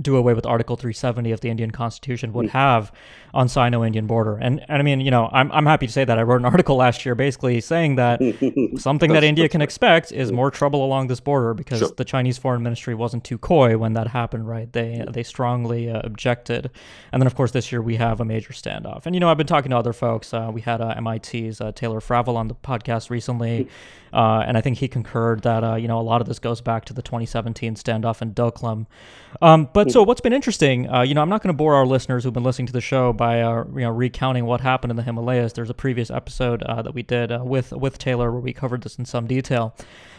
do 0.00 0.16
away 0.16 0.34
with 0.34 0.46
Article 0.46 0.76
370 0.76 1.32
of 1.32 1.40
the 1.40 1.50
Indian 1.50 1.70
Constitution 1.70 2.32
would 2.32 2.50
have 2.50 2.92
on 3.34 3.48
Sino-Indian 3.48 4.06
border. 4.06 4.36
And, 4.36 4.64
and 4.68 4.78
I 4.78 4.82
mean, 4.82 5.00
you 5.00 5.10
know, 5.10 5.28
I'm, 5.32 5.50
I'm 5.52 5.66
happy 5.66 5.86
to 5.86 5.92
say 5.92 6.04
that 6.04 6.18
I 6.18 6.22
wrote 6.22 6.40
an 6.40 6.44
article 6.52 6.76
last 6.76 7.04
year 7.04 7.14
basically 7.14 7.60
saying 7.60 7.96
that 7.96 8.20
something 8.78 9.12
that 9.12 9.24
India 9.24 9.48
can 9.48 9.60
expect 9.60 10.12
is 10.12 10.32
more 10.32 10.50
trouble 10.50 10.84
along 10.84 11.08
this 11.08 11.20
border 11.20 11.54
because 11.54 11.80
sure. 11.80 11.90
the 11.96 12.04
Chinese 12.04 12.38
Foreign 12.38 12.62
Ministry 12.62 12.94
wasn't 12.94 13.24
too 13.24 13.38
coy 13.38 13.76
when 13.76 13.92
that 13.94 14.08
happened, 14.08 14.48
right? 14.48 14.72
They 14.72 15.04
they 15.10 15.22
strongly 15.22 15.90
uh, 15.90 16.00
objected. 16.04 16.70
And 17.12 17.20
then, 17.20 17.26
of 17.26 17.34
course, 17.34 17.50
this 17.50 17.70
year 17.70 17.82
we 17.82 17.96
have 17.96 18.20
a 18.20 18.24
major 18.24 18.52
standoff. 18.52 19.06
And, 19.06 19.14
you 19.14 19.20
know, 19.20 19.28
I've 19.28 19.36
been 19.36 19.46
talking 19.46 19.70
to 19.70 19.76
other 19.76 19.92
folks. 19.92 20.32
Uh, 20.32 20.50
we 20.52 20.60
had 20.60 20.80
uh, 20.80 20.94
MIT's 21.00 21.60
uh, 21.60 21.72
Taylor 21.72 22.00
Fravel 22.00 22.36
on 22.36 22.48
the 22.48 22.54
podcast 22.54 23.10
recently. 23.10 23.68
Uh, 24.12 24.42
and 24.46 24.56
I 24.56 24.60
think 24.60 24.78
he 24.78 24.88
concurred 24.88 25.42
that 25.42 25.62
uh, 25.62 25.74
you 25.74 25.88
know 25.88 26.00
a 26.00 26.02
lot 26.02 26.20
of 26.20 26.26
this 26.26 26.38
goes 26.38 26.60
back 26.60 26.84
to 26.86 26.94
the 26.94 27.02
2017 27.02 27.74
standoff 27.74 28.22
in 28.22 28.34
Doklam. 28.34 28.86
Um, 29.42 29.68
but 29.72 29.87
so 29.90 30.02
what's 30.02 30.20
been 30.20 30.32
interesting, 30.32 30.88
uh, 30.88 31.02
you 31.02 31.14
know, 31.14 31.22
I'm 31.22 31.28
not 31.28 31.42
going 31.42 31.52
to 31.52 31.56
bore 31.56 31.74
our 31.74 31.86
listeners 31.86 32.24
who've 32.24 32.32
been 32.32 32.44
listening 32.44 32.66
to 32.66 32.72
the 32.72 32.80
show 32.80 33.12
by 33.12 33.40
uh, 33.40 33.64
you 33.74 33.80
know 33.80 33.90
recounting 33.90 34.44
what 34.44 34.60
happened 34.60 34.90
in 34.90 34.96
the 34.96 35.02
Himalayas. 35.02 35.52
There's 35.52 35.70
a 35.70 35.74
previous 35.74 36.10
episode 36.10 36.62
uh, 36.62 36.82
that 36.82 36.94
we 36.94 37.02
did 37.02 37.32
uh, 37.32 37.40
with 37.44 37.72
with 37.72 37.98
Taylor 37.98 38.30
where 38.30 38.40
we 38.40 38.52
covered 38.52 38.82
this 38.82 38.98
in 38.98 39.04
some 39.04 39.26
detail. 39.26 39.74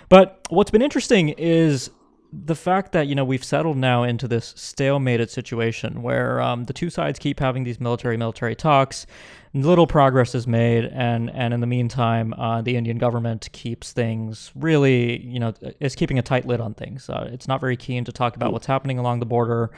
But 0.10 0.40
what's 0.50 0.72
been 0.72 0.82
interesting 0.82 1.30
is 1.30 1.92
the 2.32 2.56
fact 2.56 2.92
that 2.92 3.08
you 3.08 3.16
know 3.16 3.26
we've 3.26 3.44
settled 3.44 3.78
now 3.78 4.04
into 4.04 4.28
this 4.28 4.54
stalemated 4.54 5.30
situation 5.30 6.02
where 6.02 6.42
um, 6.42 6.66
the 6.66 6.74
two 6.74 6.90
sides 6.90 7.18
keep 7.20 7.40
having 7.40 7.64
these 7.64 7.80
military 7.80 8.18
military 8.18 8.56
talks 8.56 9.06
little 9.54 9.88
progress 9.88 10.36
is 10.36 10.48
made, 10.48 10.86
and 10.86 11.30
and 11.32 11.54
in 11.54 11.60
the 11.60 11.68
meantime, 11.68 12.34
uh, 12.34 12.62
the 12.62 12.76
Indian 12.76 12.98
government 12.98 13.50
keeps 13.52 13.92
things 13.92 14.52
really, 14.56 15.22
you 15.22 15.40
know, 15.40 15.54
is 15.80 15.96
keeping 15.96 16.20
a 16.20 16.22
tight 16.22 16.46
lid 16.46 16.62
on 16.62 16.74
things. 16.74 17.10
Uh, 17.10 17.30
it's 17.32 17.48
not 17.48 17.60
very 17.60 17.78
keen 17.78 18.04
to 18.06 18.12
talk 18.12 18.36
about 18.36 18.54
what's 18.54 18.68
happening 18.68 19.00
along 19.00 19.20
the 19.20 19.26
border. 19.26 19.72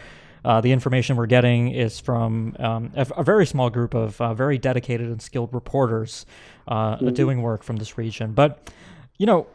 Uh, 0.43 0.59
the 0.59 0.71
information 0.71 1.15
we're 1.15 1.27
getting 1.27 1.69
is 1.71 1.99
from 1.99 2.55
um, 2.57 2.91
a, 2.95 3.05
a, 3.17 3.23
very 3.23 3.45
small 3.45 3.69
group 3.69 3.93
of 3.93 4.19
uh, 4.19 4.33
very 4.33 4.57
dedicated 4.57 5.07
and 5.07 5.21
skilled 5.21 5.53
reporters 5.53 6.25
uh, 6.67 6.95
mm-hmm. 6.95 7.13
doing 7.13 7.43
work 7.43 7.61
from 7.61 7.75
this 7.75 7.95
region. 7.95 8.33
But 8.33 8.71
you 9.19 9.27
know, 9.27 9.45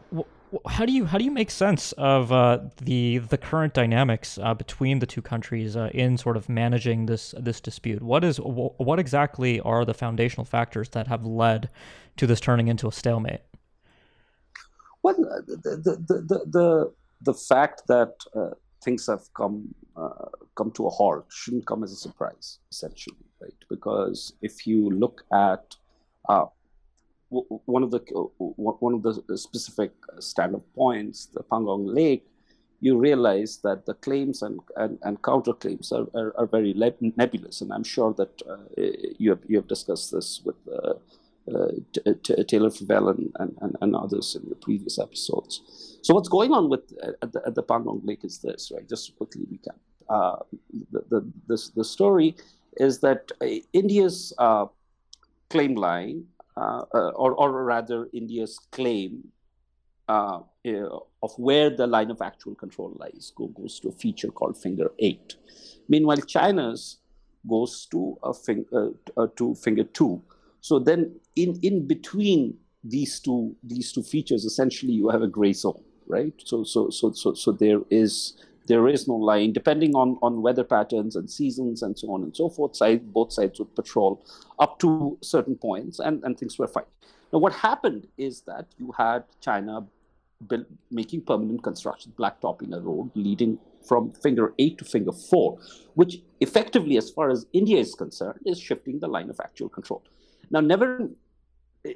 how 0.67 0.85
do 0.85 0.93
you 0.93 1.05
how 1.05 1.17
do 1.17 1.23
you 1.23 1.31
make 1.31 1.51
sense 1.51 1.91
of 1.93 2.31
uh, 2.31 2.59
the 2.81 3.17
the 3.17 3.37
current 3.37 3.73
dynamics 3.73 4.37
uh, 4.41 4.53
between 4.53 4.99
the 4.99 5.05
two 5.05 5.21
countries 5.21 5.75
uh, 5.75 5.89
in 5.93 6.17
sort 6.17 6.37
of 6.37 6.47
managing 6.47 7.05
this 7.05 7.33
this 7.37 7.59
dispute? 7.59 8.01
What 8.01 8.23
is 8.23 8.37
what 8.37 8.99
exactly 8.99 9.59
are 9.61 9.83
the 9.83 9.93
foundational 9.93 10.45
factors 10.45 10.89
that 10.89 11.07
have 11.07 11.25
led 11.25 11.69
to 12.17 12.27
this 12.27 12.39
turning 12.39 12.67
into 12.67 12.87
a 12.87 12.91
stalemate? 12.91 13.41
Well, 15.03 15.15
the 15.15 15.57
the 15.57 15.95
the 16.07 16.45
the, 16.45 16.93
the 17.21 17.33
fact 17.33 17.83
that 17.87 18.13
uh, 18.33 18.51
things 18.83 19.07
have 19.07 19.33
come 19.33 19.75
uh, 19.97 20.29
come 20.55 20.71
to 20.71 20.87
a 20.87 20.89
halt 20.89 21.25
shouldn't 21.29 21.65
come 21.67 21.83
as 21.83 21.91
a 21.91 21.97
surprise, 21.97 22.59
essentially, 22.71 23.25
right? 23.41 23.53
Because 23.69 24.33
if 24.41 24.65
you 24.65 24.89
look 24.89 25.25
at 25.33 25.75
uh, 26.29 26.45
one 27.29 27.83
of 27.83 27.91
the 27.91 27.99
one 28.37 28.93
of 28.93 29.03
the 29.03 29.37
specific 29.37 29.91
stand-up 30.19 30.63
points, 30.73 31.25
the 31.25 31.43
Pangong 31.43 31.93
Lake, 31.93 32.25
you 32.79 32.97
realize 32.97 33.57
that 33.63 33.85
the 33.85 33.95
claims 33.95 34.41
and, 34.41 34.59
and, 34.75 34.99
and 35.01 35.21
counterclaims 35.21 35.91
are, 35.91 36.07
are, 36.19 36.33
are, 36.37 36.45
very 36.45 36.73
nebulous. 36.73 37.61
And 37.61 37.73
I'm 37.73 37.83
sure 37.83 38.13
that 38.13 38.41
uh, 38.47 38.57
you, 39.17 39.31
have, 39.31 39.39
you 39.47 39.57
have 39.57 39.67
discussed 39.67 40.11
this 40.11 40.41
with 40.45 40.55
uh, 40.71 40.93
uh, 41.53 41.71
Taylor 42.47 42.69
Fravel 42.69 43.09
and, 43.09 43.55
and, 43.61 43.75
and, 43.81 43.95
others 43.95 44.35
in 44.35 44.47
the 44.47 44.55
previous 44.55 44.99
episodes. 44.99 45.97
So 46.03 46.13
what's 46.13 46.29
going 46.29 46.51
on 46.53 46.69
with 46.69 46.93
at 47.23 47.31
the, 47.31 47.41
at 47.47 47.55
the 47.55 47.63
Pangong 47.63 48.01
Lake 48.05 48.23
is 48.23 48.39
this, 48.39 48.71
right? 48.73 48.87
Just 48.87 49.15
quickly 49.17 49.45
recap. 49.51 49.77
uh, 50.09 50.37
the, 50.91 51.03
the, 51.09 51.31
the, 51.47 51.69
the 51.77 51.83
story 51.83 52.35
is 52.77 52.99
that 52.99 53.31
uh, 53.41 53.47
India's 53.73 54.33
uh, 54.37 54.65
claim 55.49 55.75
line, 55.75 56.25
uh, 56.25 56.36
uh, 56.36 56.36
Uh, 56.57 56.83
uh, 56.95 57.09
or, 57.09 57.33
or 57.33 57.63
rather 57.63 58.09
India's 58.13 58.57
claim 58.71 59.27
uh, 60.07 60.39
eh, 60.65 60.81
of 61.21 61.31
where 61.37 61.69
the 61.69 61.85
line 61.85 62.09
of 62.09 62.19
actual 62.19 62.55
control 62.55 62.97
lies, 62.99 63.31
go, 63.35 63.45
goes 63.49 63.79
to 63.79 63.89
a 63.89 63.91
feature 63.91 64.29
called 64.29 64.57
finger 64.57 64.91
eight. 64.97 65.35
Meanwhile, 65.87 66.21
China's 66.21 66.97
goes 67.47 67.85
to 67.91 68.17
a 68.23 68.33
finger 68.33 68.91
uh, 69.17 69.27
to 69.35 69.53
finger 69.53 69.83
two. 69.83 70.19
So 70.61 70.79
then, 70.79 71.19
in 71.35 71.59
in 71.61 71.85
between 71.85 72.57
these 72.83 73.19
two 73.19 73.55
these 73.63 73.91
two 73.91 74.01
features, 74.01 74.43
essentially, 74.43 74.93
you 74.93 75.09
have 75.09 75.21
a 75.21 75.27
gray 75.27 75.53
zone, 75.53 75.83
right? 76.07 76.33
So 76.43 76.63
so 76.63 76.89
so 76.89 77.11
so 77.11 77.35
so 77.35 77.51
there 77.51 77.81
is 77.91 78.33
there 78.67 78.87
is 78.87 79.07
no 79.07 79.15
line 79.15 79.53
depending 79.53 79.95
on 79.95 80.17
on 80.21 80.41
weather 80.41 80.63
patterns 80.63 81.15
and 81.15 81.29
seasons 81.29 81.81
and 81.81 81.97
so 81.97 82.13
on 82.13 82.23
and 82.23 82.35
so 82.35 82.49
forth 82.49 82.75
side 82.75 83.11
both 83.13 83.31
sides 83.33 83.59
would 83.59 83.73
patrol 83.75 84.23
up 84.59 84.77
to 84.79 85.17
certain 85.21 85.55
points 85.55 85.99
and 85.99 86.23
and 86.23 86.37
things 86.37 86.57
were 86.59 86.67
fine. 86.67 86.91
Now 87.31 87.39
what 87.39 87.53
happened 87.53 88.07
is 88.17 88.41
that 88.41 88.65
you 88.77 88.93
had 88.97 89.23
china 89.41 89.85
build, 90.47 90.65
making 90.91 91.21
permanent 91.21 91.63
construction 91.63 92.13
blacktopping 92.19 92.75
a 92.75 92.79
road 92.79 93.09
leading 93.15 93.57
from 93.87 94.11
finger 94.11 94.53
8 94.59 94.77
to 94.77 94.85
finger 94.85 95.11
4 95.11 95.57
which 95.95 96.21
effectively 96.41 96.97
as 96.97 97.09
far 97.09 97.29
as 97.29 97.45
india 97.53 97.79
is 97.79 97.95
concerned 97.95 98.39
is 98.45 98.59
shifting 98.59 98.99
the 98.99 99.07
line 99.07 99.29
of 99.29 99.39
actual 99.39 99.69
control. 99.69 100.03
Now 100.51 100.59
never 100.59 101.09
uh, 101.87 101.91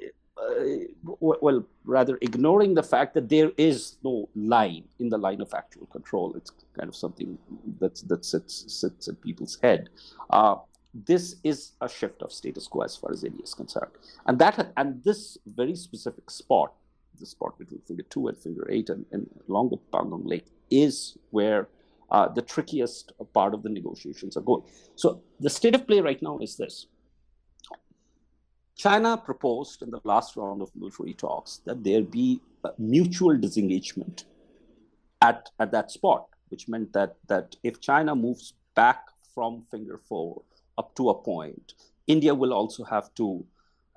well, 1.04 1.64
rather 1.84 2.18
ignoring 2.20 2.74
the 2.74 2.82
fact 2.82 3.14
that 3.14 3.28
there 3.28 3.52
is 3.56 3.96
no 4.02 4.28
line 4.34 4.84
in 4.98 5.08
the 5.08 5.18
line 5.18 5.40
of 5.40 5.52
actual 5.54 5.86
control. 5.86 6.34
It's 6.36 6.52
kind 6.76 6.88
of 6.88 6.96
something 6.96 7.38
that's, 7.80 8.02
that 8.02 8.24
sits, 8.24 8.64
sits 8.72 9.08
in 9.08 9.16
people's 9.16 9.58
head. 9.62 9.88
Uh, 10.30 10.56
this 10.94 11.36
is 11.42 11.72
a 11.80 11.88
shift 11.88 12.22
of 12.22 12.32
status 12.32 12.66
quo 12.66 12.82
as 12.82 12.96
far 12.96 13.12
as 13.12 13.24
India 13.24 13.42
is 13.42 13.54
concerned. 13.54 13.92
And 14.26 14.38
that 14.38 14.72
and 14.76 15.02
this 15.04 15.38
very 15.46 15.74
specific 15.74 16.30
spot, 16.30 16.72
the 17.18 17.26
spot 17.26 17.58
between 17.58 17.80
finger 17.80 18.02
two 18.10 18.28
and 18.28 18.36
finger 18.36 18.66
eight 18.70 18.90
and, 18.90 19.06
and 19.12 19.28
along 19.48 19.70
the 19.70 19.78
Pangong 19.92 20.26
Lake 20.26 20.46
is 20.70 21.16
where 21.30 21.68
uh, 22.10 22.28
the 22.28 22.42
trickiest 22.42 23.12
part 23.32 23.54
of 23.54 23.62
the 23.62 23.70
negotiations 23.70 24.36
are 24.36 24.42
going. 24.42 24.62
So 24.96 25.22
the 25.40 25.48
state 25.48 25.74
of 25.74 25.86
play 25.86 26.00
right 26.00 26.20
now 26.22 26.38
is 26.38 26.56
this. 26.56 26.86
China 28.76 29.16
proposed 29.16 29.82
in 29.82 29.90
the 29.90 30.00
last 30.04 30.36
round 30.36 30.62
of 30.62 30.70
military 30.74 31.14
talks 31.14 31.60
that 31.64 31.84
there 31.84 32.02
be 32.02 32.40
mutual 32.78 33.36
disengagement 33.36 34.24
at, 35.20 35.50
at 35.58 35.70
that 35.72 35.90
spot, 35.90 36.26
which 36.48 36.68
meant 36.68 36.92
that, 36.92 37.16
that 37.28 37.56
if 37.62 37.80
China 37.80 38.14
moves 38.14 38.54
back 38.74 39.08
from 39.34 39.62
finger 39.70 40.00
four 40.08 40.42
up 40.78 40.94
to 40.96 41.10
a 41.10 41.14
point, 41.14 41.74
India 42.06 42.34
will 42.34 42.52
also 42.52 42.84
have 42.84 43.14
to 43.14 43.44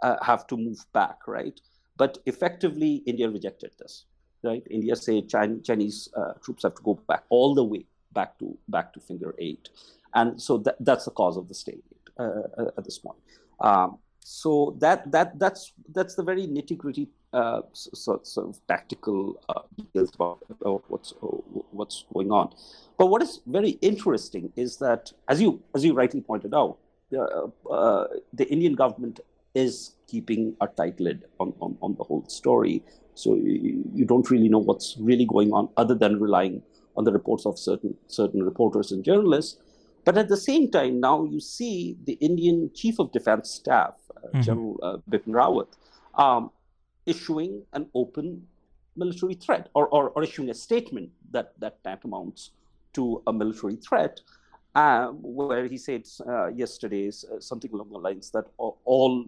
uh, 0.04 0.18
have 0.22 0.46
to 0.48 0.58
move 0.58 0.86
back, 0.94 1.28
right? 1.28 1.60
But 1.98 2.18
effectively, 2.26 2.96
India 3.06 3.30
rejected 3.30 3.72
this, 3.80 4.06
right? 4.44 4.62
India 4.70 4.96
said 4.96 5.30
China, 5.30 5.60
Chinese 5.62 6.10
uh, 6.16 6.34
troops 6.44 6.64
have 6.64 6.76
to 6.76 6.84
go 6.84 6.96
back 7.08 7.24
all 7.30 7.56
the 7.56 7.64
way 7.64 7.86
back 8.14 8.38
to 8.40 8.58
back 8.68 8.94
to 8.94 9.00
finger 9.00 9.36
eight, 9.40 9.70
and 10.14 10.42
so 10.42 10.58
that, 10.60 10.76
that's 10.82 11.06
the 11.06 11.12
cause 11.12 11.38
of 11.38 11.48
the 11.48 11.54
stalemate 11.54 12.10
uh, 12.20 12.66
at 12.78 12.84
this 12.84 13.00
point. 13.00 13.18
Um, 13.62 13.98
so 14.28 14.76
that 14.80 15.12
that 15.12 15.38
that's 15.38 15.72
that's 15.94 16.16
the 16.16 16.24
very 16.24 16.48
nitty 16.48 16.76
gritty 16.76 17.08
uh, 17.32 17.62
sort, 17.74 18.26
sort 18.26 18.50
of 18.50 18.60
tactical 18.68 19.40
uh, 19.50 19.62
details 19.78 20.16
about, 20.16 20.40
about 20.50 20.84
what's 20.88 21.14
what's 21.72 22.06
going 22.12 22.32
on. 22.32 22.52
But 22.98 23.08
what 23.08 23.22
is 23.22 23.42
very 23.46 23.78
interesting 23.82 24.52
is 24.56 24.78
that, 24.78 25.12
as 25.28 25.40
you 25.40 25.62
as 25.76 25.86
you 25.86 25.94
rightly 25.94 26.22
pointed 26.22 26.56
out, 26.56 26.80
uh, 27.16 27.50
uh, 27.70 28.08
the 28.34 28.48
Indian 28.52 28.74
government 28.74 29.20
is 29.54 29.92
keeping 30.08 30.56
a 30.60 30.68
tight 30.68 31.00
lid 31.00 31.26
on, 31.40 31.54
on, 31.62 31.78
on 31.84 31.96
the 31.96 32.04
whole 32.04 32.28
story. 32.28 32.84
So 33.14 33.36
you, 33.36 33.84
you, 33.94 34.06
don't 34.06 34.30
really 34.32 34.50
know 34.50 34.58
what's 34.58 34.98
really 35.00 35.26
going 35.26 35.54
on, 35.54 35.70
other 35.78 35.94
than 35.94 36.20
relying 36.20 36.64
on 36.98 37.04
the 37.04 37.12
reports 37.12 37.46
of 37.46 37.60
certain 37.60 37.96
certain 38.08 38.42
reporters 38.42 38.92
and 38.92 39.04
journalists. 39.04 39.58
But 40.06 40.18
at 40.18 40.30
the 40.30 40.38
same 40.38 40.70
time, 40.70 41.00
now 41.00 41.26
you 41.26 41.40
see 41.40 41.98
the 42.06 42.14
Indian 42.14 42.70
Chief 42.74 43.00
of 43.00 43.12
Defense 43.12 43.50
Staff 43.50 43.96
mm-hmm. 44.16 44.42
General 44.42 44.80
uh, 44.84 44.98
Bipin 45.10 45.34
Rawat, 45.34 45.68
um, 46.14 46.52
issuing 47.06 47.64
an 47.74 47.88
open 47.96 48.48
military 48.96 49.34
threat 49.34 49.68
or, 49.74 49.88
or, 49.88 50.12
or, 50.12 50.24
issuing 50.24 50.50
a 50.50 50.54
statement 50.54 51.10
that, 51.32 51.54
that 51.60 51.84
tantamounts 51.84 52.52
to 52.94 53.22
a 53.28 53.34
military 53.34 53.76
threat, 53.76 54.22
uh, 54.76 55.08
where 55.08 55.68
he 55.68 55.78
said 55.78 56.04
uh, 56.26 56.48
yesterday 56.48 57.10
uh, 57.10 57.40
something 57.40 57.72
along 57.74 57.90
the 57.90 57.98
lines 57.98 58.30
that 58.32 58.46
all, 58.58 58.78
all 58.86 59.26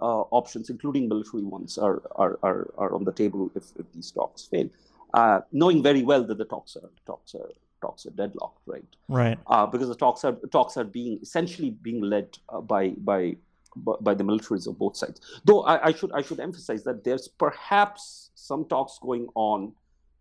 uh, 0.00 0.22
options, 0.30 0.70
including 0.70 1.08
military 1.08 1.42
ones, 1.42 1.76
are, 1.76 2.02
are, 2.12 2.38
are, 2.42 2.72
are 2.78 2.94
on 2.94 3.04
the 3.04 3.12
table 3.12 3.50
if, 3.54 3.64
if 3.78 3.84
these 3.92 4.10
talks 4.10 4.46
fail, 4.46 4.70
uh, 5.12 5.40
knowing 5.52 5.82
very 5.82 6.02
well 6.02 6.22
that 6.22 6.38
the 6.38 6.44
talks 6.44 6.76
are, 6.76 6.90
talks 7.04 7.34
are 7.34 7.50
talks 7.80 8.06
are 8.06 8.10
deadlocked, 8.10 8.60
right? 8.66 8.84
Right. 9.08 9.38
Uh, 9.46 9.66
because 9.66 9.88
the 9.88 9.94
talks 9.94 10.24
are 10.24 10.32
talks 10.50 10.76
are 10.76 10.84
being 10.84 11.18
essentially 11.22 11.70
being 11.70 12.00
led 12.00 12.38
uh, 12.48 12.60
by 12.60 12.90
by 12.90 13.36
by 13.76 14.14
the 14.14 14.24
militaries 14.24 14.66
of 14.66 14.78
both 14.78 14.96
sides. 14.96 15.20
Though 15.44 15.62
I, 15.62 15.88
I, 15.88 15.92
should 15.92 16.12
I 16.12 16.22
should 16.22 16.40
emphasize 16.40 16.82
that 16.84 17.04
there's 17.04 17.28
perhaps 17.28 18.30
some 18.34 18.64
talks 18.64 18.98
going 19.00 19.28
on 19.34 19.72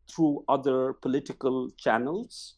through 0.08 0.44
other 0.48 0.94
political 0.94 1.70
channels 1.72 2.56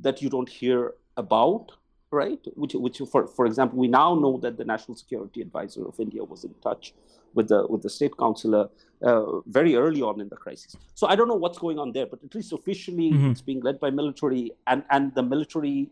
that 0.00 0.20
you 0.20 0.28
don't 0.28 0.48
hear 0.48 0.94
about, 1.16 1.72
right? 2.10 2.40
Which 2.54 2.74
which 2.74 2.98
for 3.10 3.26
for 3.26 3.46
example, 3.46 3.78
we 3.78 3.88
now 3.88 4.14
know 4.14 4.38
that 4.38 4.56
the 4.56 4.64
National 4.64 4.96
Security 4.96 5.40
Advisor 5.42 5.86
of 5.86 5.98
India 6.00 6.24
was 6.24 6.44
in 6.44 6.54
touch 6.62 6.94
with 7.34 7.48
the 7.48 7.66
with 7.68 7.82
the 7.82 7.90
state 7.90 8.16
councillor 8.18 8.68
uh, 9.02 9.40
very 9.46 9.76
early 9.76 10.02
on 10.02 10.20
in 10.20 10.28
the 10.28 10.36
crisis. 10.36 10.76
So 10.94 11.06
I 11.06 11.16
don't 11.16 11.28
know 11.28 11.34
what's 11.34 11.58
going 11.58 11.78
on 11.78 11.92
there, 11.92 12.06
but 12.06 12.22
at 12.24 12.34
least 12.34 12.52
officially 12.52 13.12
mm-hmm. 13.12 13.30
it's 13.30 13.40
being 13.40 13.60
led 13.60 13.80
by 13.80 13.90
military 13.90 14.52
and 14.66 14.84
and 14.90 15.14
the 15.14 15.22
military 15.22 15.90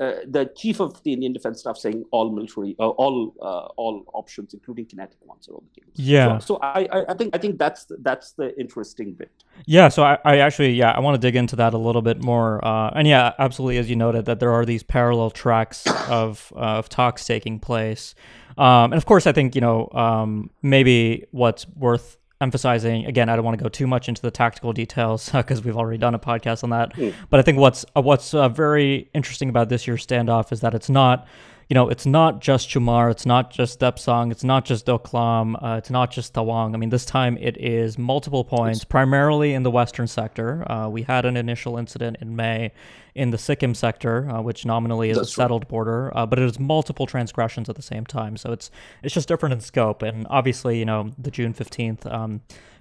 uh, 0.00 0.20
the 0.26 0.50
chief 0.56 0.80
of 0.80 1.02
the 1.02 1.12
Indian 1.12 1.30
Defense 1.30 1.60
Staff 1.60 1.76
saying 1.76 2.06
all 2.10 2.30
military, 2.30 2.74
uh, 2.78 2.88
all 2.88 3.34
uh, 3.42 3.68
all 3.76 4.02
options, 4.14 4.54
including 4.54 4.86
kinetic 4.86 5.18
ones, 5.26 5.46
are 5.46 5.56
on 5.56 5.62
the 5.74 5.80
table. 5.80 5.92
Yeah. 5.94 6.38
So, 6.38 6.54
so 6.54 6.60
I, 6.62 6.88
I 7.06 7.12
think 7.12 7.36
I 7.36 7.38
think 7.38 7.58
that's 7.58 7.84
the, 7.84 7.98
that's 8.00 8.32
the 8.32 8.58
interesting 8.58 9.12
bit. 9.12 9.30
Yeah. 9.66 9.88
So 9.88 10.02
I, 10.02 10.16
I 10.24 10.38
actually 10.38 10.72
yeah 10.72 10.92
I 10.92 11.00
want 11.00 11.16
to 11.16 11.20
dig 11.20 11.36
into 11.36 11.54
that 11.56 11.74
a 11.74 11.78
little 11.78 12.00
bit 12.00 12.22
more. 12.22 12.64
Uh, 12.64 12.92
and 12.94 13.06
yeah, 13.06 13.34
absolutely, 13.38 13.76
as 13.76 13.90
you 13.90 13.96
noted, 13.96 14.24
that 14.24 14.40
there 14.40 14.52
are 14.52 14.64
these 14.64 14.82
parallel 14.82 15.30
tracks 15.30 15.86
of 16.08 16.50
of 16.56 16.88
talks 16.88 17.26
taking 17.26 17.60
place. 17.60 18.14
Um, 18.56 18.92
and 18.92 18.94
of 18.94 19.04
course, 19.04 19.26
I 19.26 19.32
think 19.32 19.54
you 19.54 19.60
know 19.60 19.90
um, 19.92 20.48
maybe 20.62 21.26
what's 21.30 21.68
worth 21.68 22.16
emphasizing 22.40 23.04
again 23.06 23.28
i 23.28 23.36
don't 23.36 23.44
want 23.44 23.56
to 23.58 23.62
go 23.62 23.68
too 23.68 23.86
much 23.86 24.08
into 24.08 24.22
the 24.22 24.30
tactical 24.30 24.72
details 24.72 25.30
because 25.34 25.62
we've 25.64 25.76
already 25.76 25.98
done 25.98 26.14
a 26.14 26.18
podcast 26.18 26.64
on 26.64 26.70
that 26.70 26.94
mm. 26.94 27.14
but 27.28 27.40
i 27.40 27.42
think 27.42 27.58
what's 27.58 27.84
uh, 27.96 28.00
what's 28.00 28.34
uh, 28.34 28.48
very 28.48 29.08
interesting 29.14 29.48
about 29.48 29.68
this 29.68 29.86
year's 29.86 30.06
standoff 30.06 30.52
is 30.52 30.60
that 30.60 30.74
it's 30.74 30.88
not 30.88 31.26
you 31.70 31.74
know, 31.74 31.88
it's 31.88 32.04
not 32.04 32.40
just 32.40 32.68
Chumar, 32.68 33.12
it's 33.12 33.24
not 33.24 33.52
just 33.52 33.78
Depsang, 33.78 34.32
it's 34.32 34.42
not 34.42 34.64
just 34.64 34.86
Doklam, 34.86 35.54
uh, 35.62 35.76
it's 35.76 35.88
not 35.88 36.10
just 36.10 36.34
Tawang. 36.34 36.74
I 36.74 36.78
mean, 36.78 36.90
this 36.90 37.04
time 37.04 37.38
it 37.40 37.56
is 37.58 37.96
multiple 37.96 38.42
points, 38.42 38.82
primarily 38.82 39.54
in 39.54 39.62
the 39.62 39.70
western 39.70 40.08
sector. 40.08 40.68
Uh, 40.68 40.88
we 40.88 41.02
had 41.02 41.24
an 41.24 41.36
initial 41.36 41.78
incident 41.78 42.16
in 42.20 42.34
May 42.34 42.72
in 43.14 43.30
the 43.30 43.38
Sikkim 43.38 43.74
sector, 43.74 44.28
uh, 44.28 44.42
which 44.42 44.66
nominally 44.66 45.10
is 45.10 45.16
That's 45.16 45.28
a 45.28 45.32
settled 45.32 45.62
right. 45.62 45.68
border, 45.68 46.12
uh, 46.16 46.26
but 46.26 46.40
it 46.40 46.44
is 46.44 46.58
multiple 46.58 47.06
transgressions 47.06 47.68
at 47.68 47.76
the 47.76 47.82
same 47.82 48.04
time. 48.04 48.36
So 48.36 48.50
it's 48.50 48.72
it's 49.04 49.14
just 49.14 49.28
different 49.28 49.52
in 49.52 49.60
scope. 49.60 50.02
And 50.02 50.26
obviously, 50.28 50.76
you 50.76 50.84
know, 50.84 51.12
the 51.16 51.30
June 51.30 51.52
fifteenth. 51.52 52.04
Um, 52.04 52.40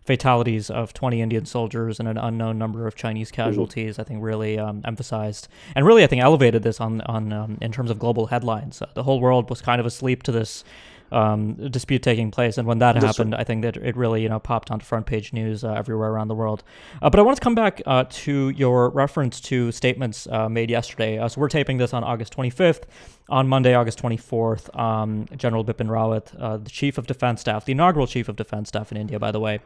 fatalities 0.09 0.71
of 0.71 0.91
20 0.91 1.21
Indian 1.21 1.45
soldiers 1.45 1.99
and 1.99 2.09
an 2.09 2.17
unknown 2.17 2.57
number 2.57 2.87
of 2.87 2.95
Chinese 2.95 3.29
casualties, 3.29 3.93
mm-hmm. 3.93 4.01
I 4.01 4.03
think 4.05 4.23
really 4.23 4.57
um, 4.57 4.81
emphasized 4.83 5.47
and 5.75 5.85
really 5.85 6.03
I 6.03 6.07
think 6.07 6.23
elevated 6.23 6.63
this 6.63 6.81
on 6.81 7.01
on 7.01 7.31
um, 7.31 7.59
in 7.61 7.71
terms 7.71 7.91
of 7.91 7.99
global 7.99 8.25
headlines. 8.25 8.81
Uh, 8.81 8.87
the 8.95 9.03
whole 9.03 9.19
world 9.19 9.51
was 9.51 9.61
kind 9.61 9.79
of 9.79 9.85
asleep 9.85 10.23
to 10.23 10.31
this 10.31 10.63
um, 11.11 11.53
dispute 11.69 12.03
taking 12.03 12.31
place. 12.31 12.57
And 12.57 12.67
when 12.67 12.79
that 12.79 12.93
That's 12.93 13.05
happened, 13.05 13.33
right. 13.33 13.41
I 13.41 13.43
think 13.43 13.63
that 13.63 13.77
it 13.77 13.95
really 13.95 14.21
you 14.23 14.29
know 14.29 14.39
popped 14.39 14.71
onto 14.71 14.85
front 14.85 15.05
page 15.05 15.33
news 15.33 15.63
uh, 15.63 15.73
everywhere 15.73 16.09
around 16.09 16.27
the 16.27 16.35
world. 16.35 16.63
Uh, 17.01 17.09
but 17.09 17.19
I 17.19 17.23
want 17.23 17.37
to 17.37 17.41
come 17.41 17.55
back 17.55 17.81
uh, 17.85 18.05
to 18.09 18.49
your 18.49 18.89
reference 18.89 19.39
to 19.41 19.71
statements 19.71 20.27
uh, 20.27 20.49
made 20.49 20.69
yesterday. 20.69 21.17
Uh, 21.17 21.27
so 21.27 21.41
we're 21.41 21.49
taping 21.49 21.77
this 21.77 21.93
on 21.93 22.03
August 22.03 22.35
25th. 22.35 22.83
On 23.29 23.47
Monday, 23.47 23.75
August 23.75 24.01
24th, 24.01 24.75
um, 24.75 25.27
General 25.37 25.63
Bipin 25.63 25.85
Rawat, 25.85 26.33
uh, 26.41 26.57
the 26.57 26.69
Chief 26.71 26.97
of 26.97 27.05
Defense 27.05 27.41
Staff, 27.41 27.63
the 27.63 27.73
inaugural 27.73 28.07
Chief 28.07 28.27
of 28.27 28.35
Defense 28.35 28.69
Staff 28.69 28.91
in 28.91 28.97
India, 28.97 29.19
by 29.19 29.31
the 29.31 29.39
way, 29.39 29.59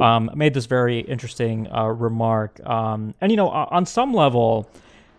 um, 0.00 0.30
made 0.34 0.54
this 0.54 0.64
very 0.64 1.00
interesting 1.00 1.68
remark. 1.70 2.66
Um, 2.66 3.12
and 3.20 3.30
you 3.30 3.36
know, 3.36 3.50
on 3.50 3.84
some 3.84 4.14
level 4.14 4.70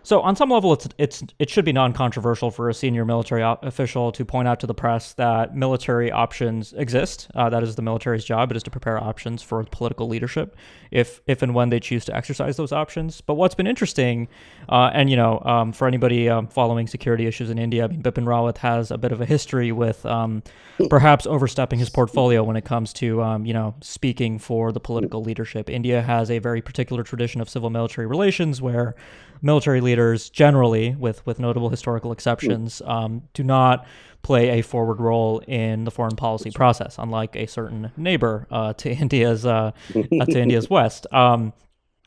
So 0.04 0.20
on 0.20 0.34
some 0.34 0.50
level, 0.50 0.72
it's 0.72 0.88
it's 0.98 1.22
it 1.38 1.48
should 1.48 1.64
be 1.64 1.72
non-controversial 1.72 2.50
for 2.50 2.68
a 2.68 2.74
senior 2.74 3.04
military 3.04 3.42
official 3.62 4.10
to 4.12 4.24
point 4.24 4.48
out 4.48 4.58
to 4.60 4.66
the 4.66 4.74
press 4.74 5.14
that 5.14 5.54
military 5.54 6.10
options 6.10 6.72
exist. 6.72 7.28
Uh, 7.34 7.48
that 7.50 7.62
is 7.62 7.76
the 7.76 7.82
military's 7.82 8.24
job. 8.24 8.50
It 8.50 8.56
is 8.56 8.62
to 8.64 8.70
prepare 8.70 9.02
options 9.02 9.42
for 9.42 9.62
political 9.64 10.08
leadership, 10.08 10.56
if 10.90 11.20
if 11.26 11.42
and 11.42 11.54
when 11.54 11.70
they 11.70 11.78
choose 11.78 12.04
to 12.06 12.16
exercise 12.16 12.56
those 12.56 12.72
options. 12.72 13.20
But 13.20 13.34
what's 13.34 13.54
been 13.54 13.68
interesting, 13.68 14.28
uh, 14.68 14.90
and 14.92 15.10
you 15.10 15.16
know, 15.16 15.40
um, 15.44 15.72
for 15.72 15.86
anybody 15.86 16.28
um, 16.28 16.46
following 16.46 16.86
security 16.86 17.26
issues 17.26 17.50
in 17.50 17.58
India, 17.58 17.84
I 17.84 17.88
mean, 17.88 18.02
Bipin 18.02 18.24
Rawat 18.24 18.58
has 18.58 18.90
a 18.90 18.98
bit 18.98 19.12
of 19.12 19.20
a 19.20 19.26
history 19.26 19.72
with 19.72 20.04
um, 20.06 20.42
perhaps 20.88 21.26
overstepping 21.26 21.78
his 21.78 21.90
portfolio 21.90 22.42
when 22.42 22.56
it 22.56 22.64
comes 22.64 22.92
to 22.94 23.22
um, 23.22 23.44
you 23.44 23.52
know 23.52 23.74
speaking 23.80 24.38
for 24.38 24.72
the 24.72 24.80
political 24.80 25.22
leadership. 25.22 25.68
India 25.68 26.02
has 26.02 26.30
a 26.30 26.38
very 26.38 26.62
particular 26.62 27.02
tradition 27.02 27.40
of 27.40 27.48
civil-military 27.48 28.06
relations 28.06 28.62
where 28.62 28.94
military 29.42 29.80
leaders 29.80 30.30
generally, 30.30 30.94
with 30.98 31.24
with 31.26 31.38
notable 31.38 31.68
historical 31.68 32.12
exceptions, 32.12 32.80
um, 32.86 33.22
do 33.34 33.42
not 33.42 33.86
play 34.22 34.60
a 34.60 34.62
forward 34.62 35.00
role 35.00 35.40
in 35.40 35.84
the 35.84 35.90
foreign 35.90 36.16
policy 36.16 36.50
process, 36.50 36.96
unlike 36.98 37.34
a 37.36 37.46
certain 37.46 37.90
neighbor 37.96 38.46
uh, 38.50 38.72
to 38.74 38.90
India's 38.94 39.44
uh, 39.44 39.72
to 39.92 40.40
India's 40.40 40.70
west. 40.70 41.06
Um, 41.12 41.52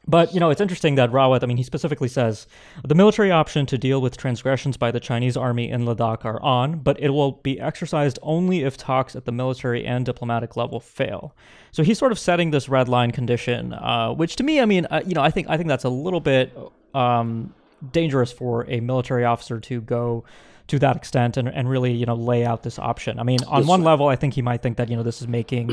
but 0.07 0.33
you 0.33 0.39
know, 0.39 0.49
it's 0.49 0.61
interesting 0.61 0.95
that 0.95 1.11
Rawat. 1.11 1.43
I 1.43 1.45
mean, 1.47 1.57
he 1.57 1.63
specifically 1.63 2.07
says 2.07 2.47
the 2.83 2.95
military 2.95 3.31
option 3.31 3.65
to 3.67 3.77
deal 3.77 4.01
with 4.01 4.17
transgressions 4.17 4.77
by 4.77 4.91
the 4.91 4.99
Chinese 4.99 5.35
army 5.35 5.69
in 5.69 5.85
Ladakh 5.85 6.25
are 6.25 6.41
on, 6.41 6.79
but 6.79 6.99
it 6.99 7.09
will 7.09 7.33
be 7.33 7.59
exercised 7.59 8.19
only 8.21 8.63
if 8.63 8.77
talks 8.77 9.15
at 9.15 9.25
the 9.25 9.31
military 9.31 9.85
and 9.85 10.05
diplomatic 10.05 10.55
level 10.55 10.79
fail. 10.79 11.35
So 11.71 11.83
he's 11.83 11.97
sort 11.97 12.11
of 12.11 12.19
setting 12.19 12.51
this 12.51 12.69
red 12.69 12.87
line 12.87 13.11
condition, 13.11 13.73
uh, 13.73 14.13
which 14.13 14.35
to 14.37 14.43
me, 14.43 14.61
I 14.61 14.65
mean, 14.65 14.85
uh, 14.91 15.01
you 15.05 15.15
know, 15.15 15.21
I 15.21 15.31
think 15.31 15.49
I 15.49 15.57
think 15.57 15.69
that's 15.69 15.85
a 15.85 15.89
little 15.89 16.21
bit 16.21 16.55
um, 16.93 17.53
dangerous 17.91 18.31
for 18.31 18.69
a 18.69 18.79
military 18.79 19.25
officer 19.25 19.59
to 19.59 19.81
go 19.81 20.23
to 20.67 20.79
that 20.79 20.95
extent 20.95 21.37
and, 21.37 21.47
and 21.47 21.69
really 21.69 21.91
you 21.91 22.05
know 22.05 22.15
lay 22.15 22.45
out 22.45 22.63
this 22.63 22.79
option. 22.79 23.19
I 23.19 23.23
mean, 23.23 23.39
on 23.47 23.67
one 23.67 23.83
level, 23.83 24.07
I 24.07 24.15
think 24.15 24.33
he 24.33 24.41
might 24.41 24.61
think 24.61 24.77
that 24.77 24.89
you 24.89 24.95
know 24.95 25.03
this 25.03 25.21
is 25.21 25.27
making 25.27 25.71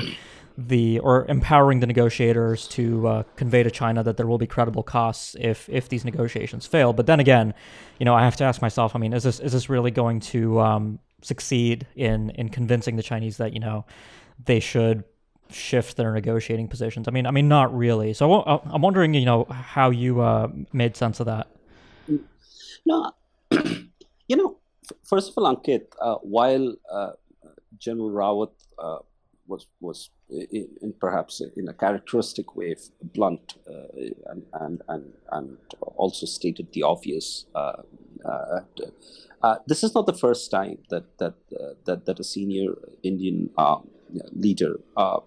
the 0.56 0.99
or 0.99 1.26
empowering 1.26 1.80
the 1.80 1.87
negotiators 1.87 2.68
to 2.68 3.06
uh, 3.06 3.23
convey 3.37 3.62
to 3.62 3.71
China 3.71 4.02
that 4.02 4.16
there 4.16 4.26
will 4.26 4.38
be 4.38 4.47
credible 4.47 4.82
costs 4.82 5.37
if 5.40 5.68
if 5.68 5.88
these 5.88 6.04
negotiations 6.04 6.66
fail. 6.66 6.92
But 6.92 7.06
then 7.06 7.21
again, 7.21 7.54
you 7.99 8.04
know, 8.04 8.14
I 8.14 8.25
have 8.25 8.37
to 8.37 8.44
ask 8.44 8.61
myself. 8.62 8.94
I 8.94 8.99
mean, 8.99 9.12
is 9.12 9.23
this 9.23 9.40
is 9.40 9.52
this 9.52 9.68
really 9.68 9.90
going 9.90 10.21
to 10.21 10.61
um, 10.61 10.99
succeed 11.23 11.87
in 11.97 12.30
in 12.30 12.49
convincing 12.49 12.97
the 12.97 13.02
Chinese 13.02 13.37
that 13.38 13.52
you 13.52 13.61
know 13.61 13.85
they 14.44 14.61
should 14.61 15.04
shift 15.50 15.97
their 15.97 16.12
negotiating 16.12 16.68
positions? 16.68 17.09
I 17.09 17.11
mean, 17.11 17.26
I 17.26 17.30
mean, 17.30 17.49
not 17.49 17.75
really. 17.76 18.12
So 18.12 18.42
I'm 18.42 18.82
wondering, 18.82 19.14
you 19.14 19.25
know, 19.25 19.44
how 19.44 19.90
you 19.90 20.21
uh, 20.21 20.49
made 20.73 20.97
sense 20.97 21.21
of 21.21 21.26
that. 21.26 21.49
No, 22.85 23.12
you 24.28 24.37
know, 24.37 24.59
first 25.04 25.30
of 25.30 25.38
all, 25.38 25.54
Ankit, 25.54 25.87
uh, 26.00 26.16
while 26.16 26.75
uh, 26.90 27.12
General 27.78 28.11
Rawat 28.11 28.50
uh, 28.78 28.99
was 29.47 29.66
was 29.80 30.11
in, 30.50 30.94
perhaps 31.00 31.40
in 31.56 31.68
a 31.68 31.72
characteristic 31.72 32.56
way 32.56 32.74
blunt 33.02 33.54
uh, 33.68 33.72
and, 34.30 34.42
and 34.52 34.82
and 34.88 35.12
and 35.30 35.58
also 35.96 36.26
stated 36.26 36.68
the 36.72 36.82
obvious. 36.82 37.46
this 39.66 39.82
is 39.84 39.94
not 39.94 40.06
the 40.06 40.18
first 40.26 40.50
time 40.50 40.78
that 40.90 41.18
that 41.18 41.34
that 41.86 42.06
that 42.06 42.20
a 42.20 42.24
senior 42.24 42.70
Indian 43.02 43.50
leader 44.32 44.80
uh, 44.96 45.20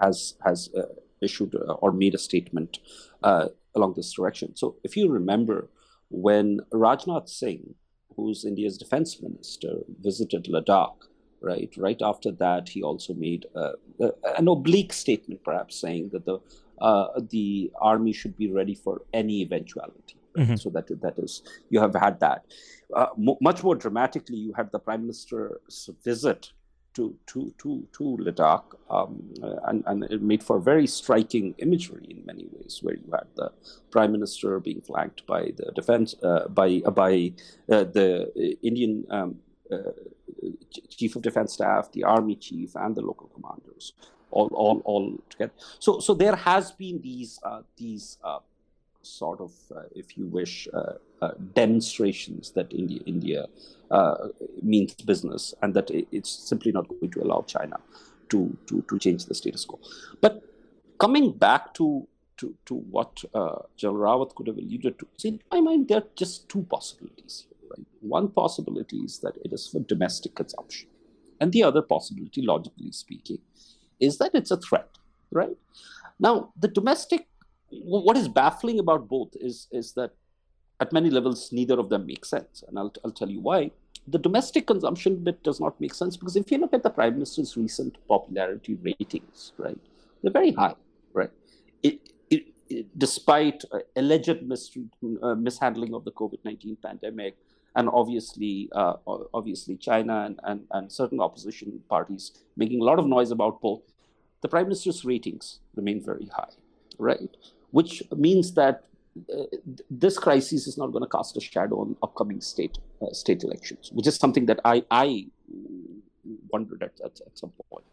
has 0.00 0.34
has 0.44 0.70
uh, 0.76 0.82
issued 1.20 1.54
uh, 1.54 1.72
or 1.74 1.92
made 1.92 2.14
a 2.14 2.18
statement 2.18 2.78
along 3.22 3.94
this 3.94 4.12
direction. 4.12 4.56
So, 4.56 4.76
if 4.84 4.96
you 4.96 5.10
remember, 5.10 5.68
when 6.08 6.60
Rajnath 6.72 7.28
Singh, 7.28 7.74
who's 8.14 8.44
India's 8.44 8.78
defense 8.78 9.20
minister, 9.20 9.80
visited 10.00 10.44
Ladakh, 10.44 10.96
right, 11.40 11.72
right 11.76 12.00
after 12.02 12.30
that, 12.32 12.68
he 12.68 12.82
also 12.82 13.14
made 13.14 13.46
an 13.54 14.48
oblique 14.48 14.92
statement, 14.92 15.42
perhaps 15.44 15.80
saying 15.80 16.10
that 16.12 16.24
the 16.24 16.38
uh, 16.78 17.20
the 17.30 17.70
army 17.80 18.12
should 18.12 18.36
be 18.36 18.50
ready 18.50 18.74
for 18.74 19.02
any 19.14 19.42
eventuality. 19.42 20.16
Right? 20.34 20.46
Mm-hmm. 20.46 20.56
So 20.56 20.70
that 20.70 20.88
that 21.00 21.18
is 21.18 21.42
you 21.70 21.80
have 21.80 21.94
had 21.94 22.20
that. 22.20 22.44
Uh, 22.94 23.06
much 23.40 23.62
more 23.62 23.74
dramatically, 23.74 24.36
you 24.36 24.52
had 24.52 24.70
the 24.70 24.78
prime 24.78 25.02
minister's 25.02 25.90
visit 26.04 26.52
to 26.94 27.14
to 27.26 27.52
to 27.58 27.86
to 27.92 28.16
Ladakh, 28.20 28.64
um, 28.90 29.32
and 29.64 29.82
and 29.86 30.04
it 30.04 30.22
made 30.22 30.42
for 30.42 30.58
very 30.58 30.86
striking 30.86 31.54
imagery 31.58 32.06
in 32.10 32.24
many 32.24 32.46
ways, 32.52 32.80
where 32.82 32.94
you 32.94 33.10
had 33.12 33.26
the 33.36 33.52
prime 33.90 34.12
minister 34.12 34.60
being 34.60 34.80
flanked 34.80 35.26
by 35.26 35.52
the 35.56 35.72
defense 35.74 36.14
uh, 36.22 36.48
by 36.48 36.82
uh, 36.84 36.90
by 36.90 37.32
uh, 37.70 37.84
the 37.84 38.08
Indian 38.62 39.04
um, 39.10 39.36
chief 40.90 41.16
of 41.16 41.22
defense 41.22 41.52
staff, 41.54 41.90
the 41.92 42.04
army 42.04 42.36
chief, 42.36 42.74
and 42.76 42.94
the 42.94 43.02
local 43.02 43.28
commanders, 43.28 43.92
all 44.30 44.48
all 44.52 44.82
all 44.84 45.18
together. 45.30 45.52
So 45.78 46.00
so 46.00 46.14
there 46.14 46.36
has 46.36 46.72
been 46.72 47.00
these 47.00 47.38
uh, 47.42 47.62
these 47.76 48.18
uh, 48.22 48.38
sort 49.06 49.40
of, 49.40 49.52
uh, 49.74 49.82
if 49.94 50.18
you 50.18 50.26
wish, 50.26 50.68
uh, 50.74 50.94
uh, 51.22 51.30
demonstrations 51.54 52.50
that 52.50 52.72
India, 52.72 53.00
India 53.06 53.46
means 54.62 54.94
business 54.94 55.54
and 55.62 55.72
that 55.74 55.90
it's 55.90 56.30
simply 56.30 56.72
not 56.72 56.88
going 56.88 57.10
to 57.10 57.22
allow 57.22 57.42
China 57.46 57.76
to, 58.28 58.56
to, 58.66 58.82
to 58.88 58.98
change 58.98 59.26
the 59.26 59.34
status 59.34 59.64
quo. 59.64 59.78
But 60.20 60.42
coming 60.98 61.32
back 61.32 61.72
to 61.74 62.08
to, 62.38 62.54
to 62.66 62.74
what 62.74 63.24
uh, 63.32 63.60
General 63.78 64.26
Rawat 64.26 64.34
could 64.34 64.46
have 64.48 64.58
alluded 64.58 64.98
to. 64.98 65.06
In 65.24 65.40
my 65.50 65.58
mind, 65.62 65.88
there 65.88 65.98
are 65.98 66.06
just 66.14 66.46
two 66.50 66.64
possibilities 66.64 67.46
here. 67.48 67.55
One 68.00 68.28
possibility 68.28 68.98
is 68.98 69.18
that 69.20 69.36
it 69.44 69.52
is 69.52 69.66
for 69.66 69.80
domestic 69.80 70.34
consumption, 70.34 70.88
and 71.40 71.52
the 71.52 71.62
other 71.62 71.82
possibility, 71.82 72.42
logically 72.42 72.92
speaking, 72.92 73.38
is 74.00 74.18
that 74.18 74.34
it's 74.34 74.50
a 74.50 74.56
threat. 74.56 74.88
Right? 75.30 75.56
Now, 76.18 76.52
the 76.58 76.68
domestic 76.68 77.26
what 77.70 78.16
is 78.16 78.28
baffling 78.28 78.78
about 78.78 79.08
both 79.08 79.30
is 79.40 79.68
is 79.72 79.92
that 79.94 80.12
at 80.80 80.92
many 80.92 81.10
levels 81.10 81.52
neither 81.52 81.78
of 81.78 81.88
them 81.88 82.06
make 82.06 82.24
sense. 82.24 82.62
And 82.66 82.78
I'll, 82.78 82.92
I'll 83.04 83.10
tell 83.10 83.30
you 83.30 83.40
why. 83.40 83.70
The 84.08 84.18
domestic 84.18 84.66
consumption 84.66 85.16
bit 85.24 85.42
does 85.42 85.60
not 85.60 85.80
make 85.80 85.94
sense 85.94 86.16
because 86.16 86.36
if 86.36 86.52
you 86.52 86.58
look 86.58 86.72
at 86.72 86.82
the 86.82 86.90
prime 86.90 87.14
minister's 87.14 87.56
recent 87.56 87.96
popularity 88.06 88.78
ratings 88.80 89.52
right 89.58 89.76
they're 90.22 90.30
very 90.30 90.52
high 90.52 90.76
right? 91.12 91.30
It, 91.82 92.12
it, 92.30 92.44
it, 92.68 92.86
despite 92.96 93.64
uh, 93.72 93.80
alleged 93.96 94.30
uh, 94.30 95.34
mishandling 95.34 95.92
of 95.92 96.04
the 96.04 96.12
covid-19 96.12 96.76
pandemic 96.80 97.36
and 97.76 97.88
obviously 97.92 98.68
uh, 98.74 98.94
obviously 99.32 99.76
china 99.76 100.24
and, 100.26 100.40
and, 100.44 100.60
and 100.72 100.90
certain 100.90 101.20
opposition 101.20 101.80
parties 101.88 102.32
making 102.56 102.80
a 102.80 102.84
lot 102.84 102.98
of 102.98 103.06
noise 103.06 103.30
about 103.30 103.60
both 103.60 103.82
the 104.42 104.48
prime 104.48 104.64
minister's 104.64 105.04
ratings 105.04 105.60
remain 105.74 106.02
very 106.02 106.28
high 106.34 106.54
right 106.98 107.36
which 107.70 108.02
means 108.16 108.54
that 108.54 108.84
uh, 109.32 109.44
this 109.90 110.18
crisis 110.18 110.66
is 110.66 110.76
not 110.76 110.92
going 110.92 111.02
to 111.02 111.08
cast 111.08 111.36
a 111.36 111.40
shadow 111.40 111.80
on 111.80 111.96
upcoming 112.02 112.40
state 112.40 112.78
uh, 113.02 113.12
state 113.12 113.44
elections, 113.44 113.90
which 113.92 114.06
is 114.06 114.16
something 114.16 114.46
that 114.46 114.60
I 114.64 114.84
I 114.90 115.26
wondered 116.50 116.82
at, 116.82 116.92
at, 117.04 117.20
at 117.26 117.38
some 117.38 117.52
point. 117.70 117.84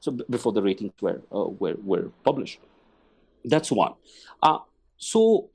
So 0.00 0.12
b- 0.12 0.24
before 0.30 0.52
the 0.52 0.62
ratings 0.62 0.92
were 1.00 1.20
uh, 1.32 1.48
were 1.62 1.76
were 1.82 2.10
published, 2.24 2.60
that's 3.44 3.72
one. 3.72 3.94
Uh, 4.42 4.58
so 4.96 5.50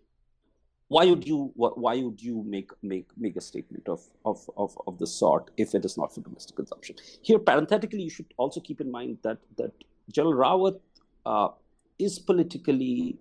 why 0.93 1.05
would 1.09 1.25
you 1.27 1.51
why 1.55 1.95
would 2.03 2.21
you 2.21 2.43
make 2.55 2.71
make 2.91 3.07
make 3.25 3.35
a 3.41 3.41
statement 3.49 3.89
of 3.93 4.01
of 4.31 4.39
of, 4.63 4.77
of 4.87 4.97
the 4.99 5.07
sort 5.07 5.49
if 5.57 5.73
it 5.77 5.85
is 5.89 5.97
not 5.97 6.13
for 6.13 6.21
domestic 6.21 6.55
consumption? 6.55 6.95
Here, 7.21 7.39
parenthetically, 7.39 8.01
you 8.03 8.09
should 8.09 8.33
also 8.37 8.61
keep 8.61 8.79
in 8.85 8.91
mind 8.91 9.17
that 9.23 9.39
that 9.57 9.71
General 10.11 10.35
Rawat 10.43 10.79
uh, 11.25 11.49
is 11.97 12.19
politically 12.19 13.17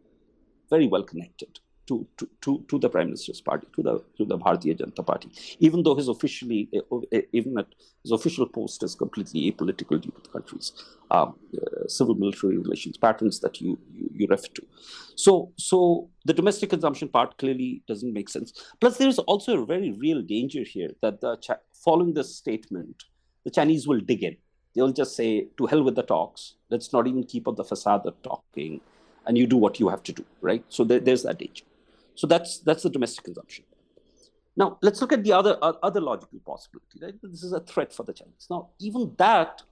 very 0.70 0.87
well 0.87 1.02
connected 1.02 1.61
to, 1.88 2.06
to, 2.40 2.64
to, 2.68 2.78
the 2.78 2.88
Prime 2.88 3.06
Minister's 3.06 3.40
party, 3.40 3.66
to 3.74 3.82
the 3.82 4.04
to 4.16 4.24
the 4.24 4.38
Bharatiya 4.38 4.78
Janata 4.78 5.04
Party, 5.04 5.30
even 5.58 5.82
though 5.82 5.94
his 5.94 6.08
officially 6.08 6.68
uh, 6.74 6.96
uh, 6.96 7.20
even 7.32 7.58
at 7.58 7.66
his 8.02 8.12
official 8.12 8.46
post 8.46 8.82
is 8.82 8.94
completely 8.94 9.50
apolitical 9.50 10.00
due 10.00 10.10
to 10.10 10.20
the 10.22 10.28
country's 10.28 10.72
um, 11.10 11.34
uh, 11.56 11.88
civil 11.88 12.14
military 12.14 12.56
relations 12.58 12.96
patterns 12.96 13.40
that 13.40 13.60
you, 13.60 13.78
you, 13.92 14.10
you 14.14 14.26
refer 14.28 14.48
to. 14.54 14.66
So 15.16 15.52
so 15.56 16.08
the 16.24 16.32
domestic 16.32 16.70
consumption 16.70 17.08
part 17.08 17.36
clearly 17.38 17.82
doesn't 17.88 18.12
make 18.12 18.28
sense. 18.28 18.52
Plus, 18.80 18.98
there 18.98 19.08
is 19.08 19.18
also 19.18 19.60
a 19.60 19.66
very 19.66 19.92
real 19.92 20.22
danger 20.22 20.62
here 20.62 20.90
that 21.02 21.20
the 21.20 21.36
following 21.72 22.14
this 22.14 22.36
statement, 22.36 23.04
the 23.44 23.50
Chinese 23.50 23.88
will 23.88 24.00
dig 24.00 24.22
in. 24.22 24.36
They'll 24.74 24.92
just 24.92 25.16
say, 25.16 25.48
"To 25.58 25.66
hell 25.66 25.82
with 25.82 25.96
the 25.96 26.02
talks. 26.02 26.54
Let's 26.70 26.92
not 26.92 27.06
even 27.06 27.24
keep 27.24 27.48
up 27.48 27.56
the 27.56 27.64
facade 27.64 28.06
of 28.06 28.22
talking." 28.22 28.80
and 29.24 29.38
you 29.38 29.46
do 29.46 29.56
what 29.56 29.78
you 29.78 29.88
have 29.88 30.02
to 30.02 30.12
do, 30.12 30.24
right? 30.40 30.64
So 30.68 30.82
there, 30.82 30.98
there's 30.98 31.22
that 31.22 31.38
danger. 31.38 31.64
So 32.14 32.27
that's 32.27 32.59
that's 32.59 32.83
the 32.83 32.90
domestic 32.90 33.25
consumption. 33.25 33.64
Now 34.57 34.79
let's 34.83 35.01
look 35.01 35.12
at 35.12 35.25
the 35.25 35.33
other 35.33 35.59
uh, 35.62 35.72
other 35.83 36.01
logical 36.01 36.38
possibility. 36.44 36.98
Right? 37.01 37.14
This 37.22 37.42
is 37.42 37.53
a 37.53 37.61
threat 37.61 37.92
for 37.92 38.03
the 38.03 38.12
Chinese. 38.12 38.46
Now 38.51 38.68
even 38.79 39.12
that, 39.18 39.62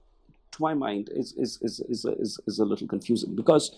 to 0.51 0.61
my 0.61 0.73
mind, 0.73 1.09
is 1.13 1.33
is 1.33 1.59
is 1.61 1.79
is 1.81 2.05
a, 2.05 2.13
is, 2.13 2.39
is 2.47 2.59
a 2.59 2.65
little 2.65 2.87
confusing 2.87 3.35
because 3.35 3.77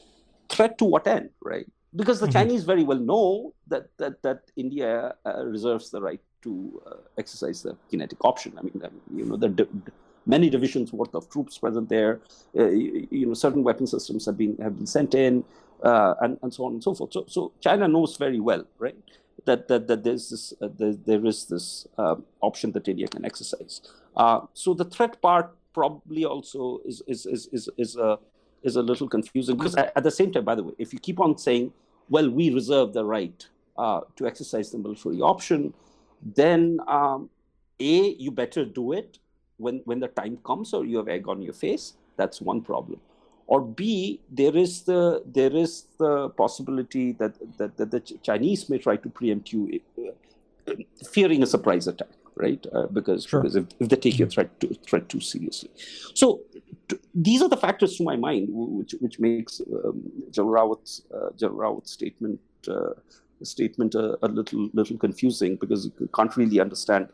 threat 0.49 0.77
to 0.77 0.85
what 0.85 1.07
end, 1.07 1.29
right? 1.41 1.67
because 1.95 2.19
the 2.19 2.25
mm-hmm. 2.25 2.33
Chinese 2.33 2.63
very 2.63 2.83
well 2.83 2.99
know 2.99 3.53
that 3.67 3.89
that 3.97 4.21
that 4.23 4.51
India 4.55 5.15
uh, 5.25 5.45
reserves 5.45 5.89
the 5.89 6.01
right 6.01 6.21
to 6.41 6.81
uh, 6.85 6.95
exercise 7.17 7.61
the 7.61 7.75
kinetic 7.89 8.23
option. 8.25 8.53
I 8.57 8.61
mean, 8.63 8.81
um, 8.83 8.91
you 9.15 9.25
know, 9.25 9.37
the 9.37 9.49
di- 9.49 9.67
many 10.25 10.49
divisions 10.49 10.91
worth 10.91 11.13
of 11.13 11.29
troops 11.29 11.57
present 11.57 11.89
there. 11.89 12.21
Uh, 12.57 12.69
you, 12.69 13.07
you, 13.11 13.25
know, 13.27 13.33
certain 13.33 13.63
weapon 13.63 13.87
systems 13.87 14.25
have 14.25 14.37
been 14.37 14.57
have 14.57 14.75
been 14.77 14.87
sent 14.87 15.13
in, 15.13 15.43
uh, 15.83 16.15
and 16.21 16.37
and 16.41 16.53
so 16.53 16.65
on 16.65 16.73
and 16.73 16.83
so 16.83 16.93
forth. 16.93 17.13
So 17.13 17.25
so 17.27 17.51
China 17.59 17.87
knows 17.87 18.17
very 18.17 18.39
well, 18.39 18.65
right? 18.79 18.95
That, 19.45 19.67
that, 19.67 19.87
that 19.87 20.05
there's 20.05 20.29
this, 20.29 20.53
uh, 20.61 20.69
there, 20.77 20.93
there 20.93 21.25
is 21.25 21.45
this 21.45 21.85
um, 21.97 22.23
option 22.39 22.71
that 22.73 22.87
India 22.87 23.07
can 23.07 23.25
exercise. 23.25 23.81
Uh, 24.15 24.41
so 24.53 24.73
the 24.73 24.85
threat 24.85 25.21
part 25.21 25.53
probably 25.73 26.23
also 26.23 26.79
is 26.85 27.01
is 27.07 27.25
is 27.25 27.47
is, 27.47 27.69
is 27.77 27.95
a 27.97 28.19
is 28.61 28.77
a 28.77 28.81
little 28.81 29.09
confusing 29.09 29.57
because 29.57 29.75
at, 29.75 29.91
at 29.97 30.03
the 30.03 30.11
same 30.11 30.31
time, 30.31 30.45
by 30.45 30.55
the 30.55 30.63
way, 30.63 30.73
if 30.77 30.93
you 30.93 30.99
keep 30.99 31.19
on 31.19 31.37
saying 31.37 31.73
well, 32.09 32.29
we 32.29 32.49
reserve 32.53 32.93
the 32.93 33.05
right 33.05 33.47
uh, 33.77 34.01
to 34.15 34.27
exercise 34.27 34.71
the 34.71 34.77
military 34.77 35.21
option, 35.21 35.73
then 36.21 36.79
um, 36.87 37.29
A, 37.79 38.13
you 38.15 38.31
better 38.31 38.65
do 38.65 38.93
it 38.93 39.19
when, 39.57 39.81
when 39.85 39.99
the 39.99 40.07
time 40.07 40.37
comes 40.45 40.73
or 40.73 40.85
you 40.85 40.97
have 40.97 41.07
egg 41.07 41.27
on 41.27 41.41
your 41.41 41.53
face. 41.53 41.93
That's 42.17 42.41
one 42.41 42.61
problem. 42.61 42.99
Or 43.47 43.61
B, 43.61 44.21
there 44.29 44.55
is 44.55 44.83
the 44.83 45.21
there 45.25 45.55
is 45.55 45.85
the 45.99 46.29
possibility 46.29 47.11
that, 47.13 47.35
that, 47.57 47.77
that 47.77 47.91
the 47.91 47.99
Chinese 47.99 48.69
may 48.69 48.77
try 48.77 48.95
to 48.95 49.09
preempt 49.09 49.51
you, 49.51 49.81
uh, 49.99 50.73
fearing 51.11 51.43
a 51.43 51.45
surprise 51.45 51.87
attack 51.87 52.07
right? 52.35 52.65
Uh, 52.73 52.87
because, 52.87 53.25
sure. 53.25 53.41
because 53.41 53.55
if, 53.55 53.65
if 53.79 53.89
they 53.89 53.95
take 53.95 54.19
your 54.19 54.27
threat 54.27 54.59
too, 54.59 54.75
threat 54.87 55.09
too 55.09 55.19
seriously. 55.19 55.69
So 56.13 56.41
to, 56.87 56.99
these 57.13 57.41
are 57.41 57.49
the 57.49 57.57
factors 57.57 57.97
to 57.97 58.03
my 58.03 58.15
mind 58.15 58.47
which, 58.49 58.95
which 58.99 59.19
makes 59.19 59.61
um, 59.61 60.01
General 60.31 60.75
Rawat's, 60.75 61.03
uh, 61.13 61.29
General 61.37 61.75
Rawat's 61.75 61.91
statement 61.91 62.39
uh, 62.67 62.91
statement 63.43 63.93
a, 63.93 64.17
a, 64.25 64.27
little 64.27 64.69
little 64.73 64.97
confusing 64.97 65.57
because 65.57 65.85
you 65.99 66.09
can't 66.15 66.35
really 66.37 66.61
understand 66.61 67.09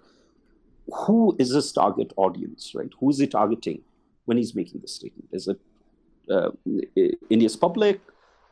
who 0.94 1.36
is 1.40 1.52
his 1.52 1.72
target 1.72 2.14
audience, 2.18 2.74
right? 2.76 2.90
Who 3.00 3.10
is 3.10 3.18
he 3.18 3.26
targeting 3.26 3.82
when 4.26 4.38
he's 4.38 4.54
making 4.54 4.82
this 4.82 4.94
statement? 4.94 5.30
Is 5.32 5.48
it 5.48 5.60
India's 7.30 7.56
public, 7.56 8.02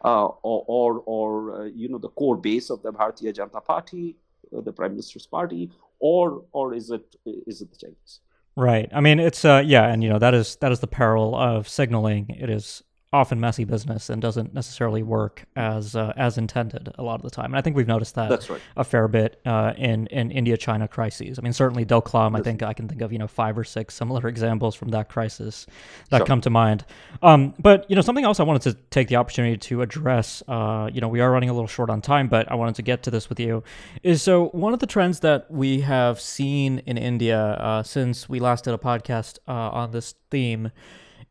uh, 0.04 0.26
or 0.26 0.64
or, 0.68 1.04
or 1.06 1.62
uh, 1.62 1.64
you 1.66 1.90
know 1.90 1.98
the 1.98 2.10
core 2.10 2.38
base 2.38 2.70
of 2.70 2.82
the 2.84 2.92
Bharatiya 2.92 3.34
Janata 3.34 3.64
Party, 3.64 4.16
uh, 4.56 4.62
the 4.62 4.72
Prime 4.72 4.92
Minister's 4.92 5.26
party, 5.26 5.72
or 6.00 6.44
or 6.52 6.74
is 6.74 6.90
it 6.92 7.16
is 7.26 7.62
it 7.62 7.72
the 7.72 7.78
Chinese? 7.78 8.20
Right. 8.56 8.90
I 8.92 9.02
mean, 9.02 9.20
it's 9.20 9.46
uh, 9.46 9.62
yeah, 9.64 9.88
and 9.88 10.04
you 10.04 10.10
know 10.10 10.20
that 10.20 10.34
is 10.34 10.56
that 10.58 10.72
is 10.72 10.80
the 10.80 10.88
peril 10.88 11.36
of 11.36 11.68
signaling. 11.68 12.30
It 12.30 12.50
is 12.50 12.84
often 13.14 13.40
messy 13.40 13.64
business 13.64 14.10
and 14.10 14.22
doesn't 14.22 14.54
necessarily 14.54 15.02
work 15.02 15.46
as 15.56 15.96
uh, 15.96 16.12
as 16.18 16.38
intended 16.38 16.94
a 16.98 17.04
lot 17.04 17.16
of 17.16 17.22
the 17.22 17.30
time. 17.30 17.46
And 17.46 17.56
I 17.56 17.62
think 17.62 17.76
we've 17.76 17.88
noticed 17.88 18.16
that 18.16 18.30
That's 18.30 18.50
right. 18.50 18.62
a 18.76 18.84
fair 18.84 19.08
bit 19.08 19.40
uh, 19.46 19.74
in 19.78 20.08
in 20.08 20.30
India 20.32 20.58
China 20.58 20.88
crises. 20.88 21.40
I 21.40 21.42
mean, 21.42 21.54
certainly 21.54 21.86
Doklam. 21.86 22.38
I 22.38 22.42
think 22.42 22.64
I 22.64 22.74
can 22.74 22.88
think 22.90 23.02
of 23.02 23.14
you 23.14 23.20
know 23.20 23.28
five 23.28 23.58
or 23.58 23.64
six 23.64 23.96
similar 23.96 24.28
examples 24.34 24.76
from 24.76 24.90
that 24.90 25.08
crisis 25.08 25.66
that 26.10 26.18
sure. 26.18 26.26
come 26.26 26.42
to 26.42 26.50
mind. 26.50 26.86
Um, 27.22 27.54
but 27.60 27.90
you 27.90 27.96
know 27.96 28.02
something 28.02 28.26
else 28.26 28.40
I 28.42 28.44
wanted 28.44 28.64
to 28.64 28.74
take 28.92 29.08
the 29.08 29.16
opportunity 29.16 29.58
to 29.58 29.82
address. 29.82 30.44
Uh, 30.48 30.90
you 30.92 31.00
know, 31.00 31.08
we 31.08 31.22
are 31.22 31.32
running 31.32 31.50
a 31.50 31.54
little 31.54 31.68
short 31.68 31.90
on 31.90 32.02
time, 32.02 32.28
but 32.28 32.52
I 32.52 32.56
wanted 32.56 32.76
to 32.76 32.82
get 32.82 33.04
to 33.04 33.12
this 33.12 33.30
with 33.30 33.40
you. 33.40 33.64
Is 34.04 34.22
so 34.22 34.48
one 34.50 34.74
of 34.74 34.80
the 34.80 34.88
trends 34.88 35.22
that 35.22 35.50
we 35.50 35.82
have 35.82 36.20
seen 36.20 36.80
in 36.80 36.98
India 36.98 37.40
uh, 37.40 37.84
since 37.84 38.28
we 38.28 38.40
last 38.40 38.66
did 38.66 38.74
a 38.74 38.78
podcast 38.78 39.40
uh, 39.48 39.52
on 39.52 39.92
this 39.92 40.14
theme 40.30 40.72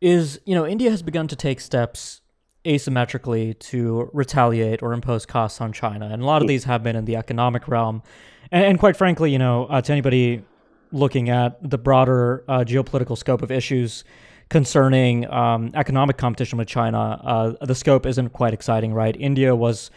is 0.01 0.41
you 0.45 0.55
know 0.55 0.67
India 0.67 0.91
has 0.91 1.03
begun 1.03 1.29
to 1.29 1.37
take 1.37 1.61
steps 1.61 2.21
asymmetrically 2.65 3.59
to 3.61 4.11
retaliate 4.13 4.83
or 4.83 4.93
impose 4.93 5.25
costs 5.25 5.61
on 5.61 5.73
China, 5.73 6.09
and 6.09 6.23
a 6.23 6.27
lot 6.27 6.43
of 6.43 6.49
these 6.49 6.65
have 6.65 6.83
been 6.83 6.97
in 6.97 7.05
the 7.05 7.17
economic 7.17 7.69
realm. 7.69 8.03
And, 8.51 8.65
and 8.65 8.79
quite 8.79 8.97
frankly, 8.97 9.31
you 9.31 9.39
know, 9.39 9.67
uh, 9.67 9.81
to 9.81 9.93
anybody 9.93 10.43
looking 10.93 11.29
at 11.29 11.59
the 11.69 11.79
broader 11.79 12.45
uh, 12.49 12.61
geopolitical 12.61 13.17
scope 13.17 13.43
of 13.43 13.51
issues 13.51 14.05
concerning 14.49 15.29
um, 15.31 15.71
economic 15.75 16.17
competition 16.17 16.59
with 16.59 16.69
China, 16.69 17.21
uh, 17.25 17.65
the 17.65 17.75
scope 17.75 18.07
isn't 18.07 18.31
quite 18.31 18.55
exciting, 18.55 18.93
right? 18.95 19.17
India 19.19 19.55
was 19.55 19.91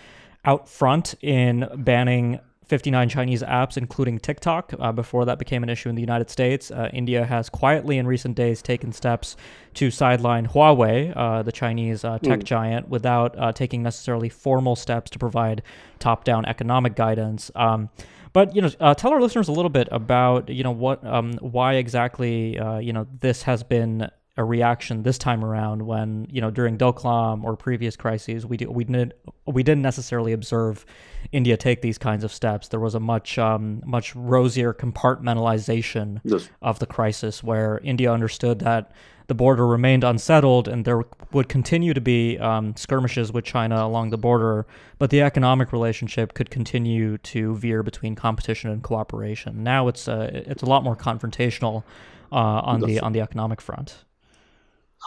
out 0.45 0.67
front 0.67 1.15
in 1.21 1.67
banning 1.77 2.39
59 2.69 3.09
Chinese 3.09 3.41
apps, 3.41 3.77
including 3.77 4.19
TikTok, 4.19 4.73
uh, 4.79 4.91
before 4.91 5.25
that 5.25 5.39
became 5.39 5.63
an 5.63 5.69
issue 5.69 5.89
in 5.89 5.95
the 5.95 6.01
United 6.01 6.29
States. 6.29 6.69
Uh, 6.69 6.87
India 6.93 7.25
has 7.25 7.49
quietly 7.49 7.97
in 7.97 8.05
recent 8.05 8.35
days 8.35 8.61
taken 8.61 8.91
steps 8.91 9.35
to 9.73 9.89
sideline 9.89 10.45
Huawei, 10.45 11.11
uh, 11.15 11.41
the 11.41 11.51
Chinese 11.51 12.03
uh, 12.03 12.19
tech 12.19 12.41
mm. 12.41 12.43
giant, 12.43 12.87
without 12.87 13.37
uh, 13.39 13.51
taking 13.51 13.81
necessarily 13.81 14.29
formal 14.29 14.75
steps 14.75 15.09
to 15.09 15.19
provide 15.19 15.63
top 15.97 16.23
down 16.23 16.45
economic 16.45 16.95
guidance. 16.95 17.49
Um, 17.55 17.89
but 18.33 18.55
you 18.55 18.61
know, 18.61 18.69
uh, 18.79 18.93
tell 18.93 19.11
our 19.13 19.21
listeners 19.21 19.47
a 19.47 19.51
little 19.51 19.71
bit 19.71 19.89
about 19.91 20.47
you 20.49 20.63
know 20.63 20.71
what, 20.71 21.03
um, 21.03 21.33
why 21.41 21.73
exactly 21.73 22.53
you 22.81 22.93
know 22.93 23.07
this 23.19 23.41
has 23.43 23.63
been 23.63 24.11
a 24.39 24.43
reaction 24.43 25.03
this 25.03 25.17
time 25.17 25.43
around 25.43 25.85
when 25.85 26.25
you 26.31 26.39
know 26.39 26.49
during 26.49 26.77
Doklam 26.77 27.43
or 27.43 27.57
previous 27.57 27.97
crises 27.97 28.45
we 28.45 28.55
do, 28.55 28.71
we 28.71 28.85
didn't 28.85 29.11
we 29.45 29.63
didn't 29.63 29.81
necessarily 29.81 30.31
observe 30.31 30.85
India 31.33 31.57
take 31.57 31.81
these 31.81 31.97
kinds 31.97 32.23
of 32.23 32.31
steps. 32.31 32.69
There 32.69 32.79
was 32.79 32.95
a 32.95 33.01
much 33.01 33.37
um, 33.37 33.83
much 33.85 34.15
rosier 34.15 34.73
compartmentalization 34.73 36.21
yes. 36.23 36.49
of 36.61 36.79
the 36.79 36.85
crisis 36.85 37.43
where 37.43 37.81
India 37.83 38.11
understood 38.13 38.59
that 38.59 38.93
the 39.27 39.35
border 39.35 39.67
remained 39.67 40.05
unsettled 40.05 40.69
and 40.69 40.85
there 40.85 41.03
would 41.33 41.49
continue 41.49 41.93
to 41.93 42.01
be 42.01 42.39
um, 42.39 42.75
skirmishes 42.77 43.33
with 43.33 43.43
China 43.43 43.85
along 43.85 44.09
the 44.09 44.17
border, 44.17 44.65
but 44.99 45.09
the 45.09 45.21
economic 45.21 45.73
relationship 45.73 46.33
could 46.33 46.49
continue 46.49 47.17
to 47.19 47.55
veer 47.57 47.83
between 47.83 48.15
competition 48.15 48.71
and 48.71 48.83
cooperation. 48.83 49.63
Now 49.63 49.89
it's 49.89 50.07
uh, 50.07 50.29
it's 50.33 50.63
a 50.63 50.65
lot 50.65 50.85
more 50.85 50.95
confrontational 50.95 51.83
uh, 52.31 52.35
on 52.35 52.79
the 52.79 53.01
on 53.01 53.11
the 53.11 53.19
economic 53.19 53.59
front. 53.59 54.05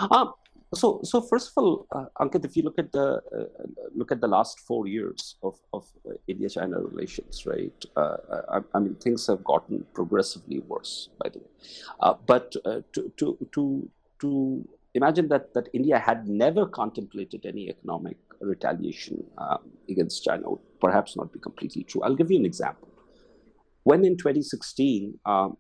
Um, 0.01 0.33
so, 0.75 1.01
so 1.05 1.21
first 1.21 1.51
of 1.51 1.63
all, 1.63 1.87
uh, 1.93 2.07
Ankit, 2.21 2.45
if 2.45 2.57
you 2.57 2.63
look 2.63 2.79
at 2.79 2.93
the 2.93 3.21
uh, 3.39 3.65
look 3.95 4.11
at 4.11 4.21
the 4.21 4.29
last 4.29 4.61
four 4.61 4.87
years 4.87 5.37
of 5.43 5.59
of 5.75 5.87
uh, 6.09 6.15
India-China 6.27 6.79
relations, 6.81 7.45
right? 7.45 7.85
Uh, 7.95 8.17
I, 8.51 8.61
I, 8.75 8.79
mean, 8.79 8.95
things 8.95 9.27
have 9.27 9.45
gotten 9.45 9.85
progressively 9.93 10.61
worse, 10.61 11.11
by 11.23 11.29
the 11.29 11.41
way. 11.41 11.51
Uh, 12.01 12.15
but 12.27 12.55
uh, 12.65 12.81
to 12.95 13.13
to 13.19 13.37
to 13.53 13.91
to 14.21 14.69
imagine 14.95 15.29
that 15.29 15.53
that 15.53 15.69
India 15.75 15.99
had 15.99 16.27
never 16.27 16.67
contemplated 16.67 17.45
any 17.45 17.69
economic 17.69 18.17
retaliation 18.41 19.23
um, 19.37 19.71
against 19.91 20.25
China 20.25 20.51
would 20.51 20.81
perhaps 20.81 21.17
not 21.17 21.33
be 21.33 21.39
completely 21.39 21.85
true. 21.85 22.03
I'll 22.03 22.17
give 22.17 22.31
you 22.31 22.39
an 22.39 22.47
example. 22.47 22.89
When 23.85 24.05
in 24.07 24.17
2016, 24.17 25.19
um, 25.27 25.57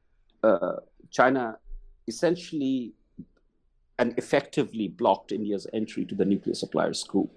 China 1.10 1.58
essentially 2.08 2.94
and 4.02 4.18
effectively 4.18 4.88
blocked 4.88 5.30
India's 5.30 5.68
entry 5.72 6.04
to 6.04 6.16
the 6.16 6.24
nuclear 6.24 6.56
suppliers 6.56 7.04
group. 7.04 7.30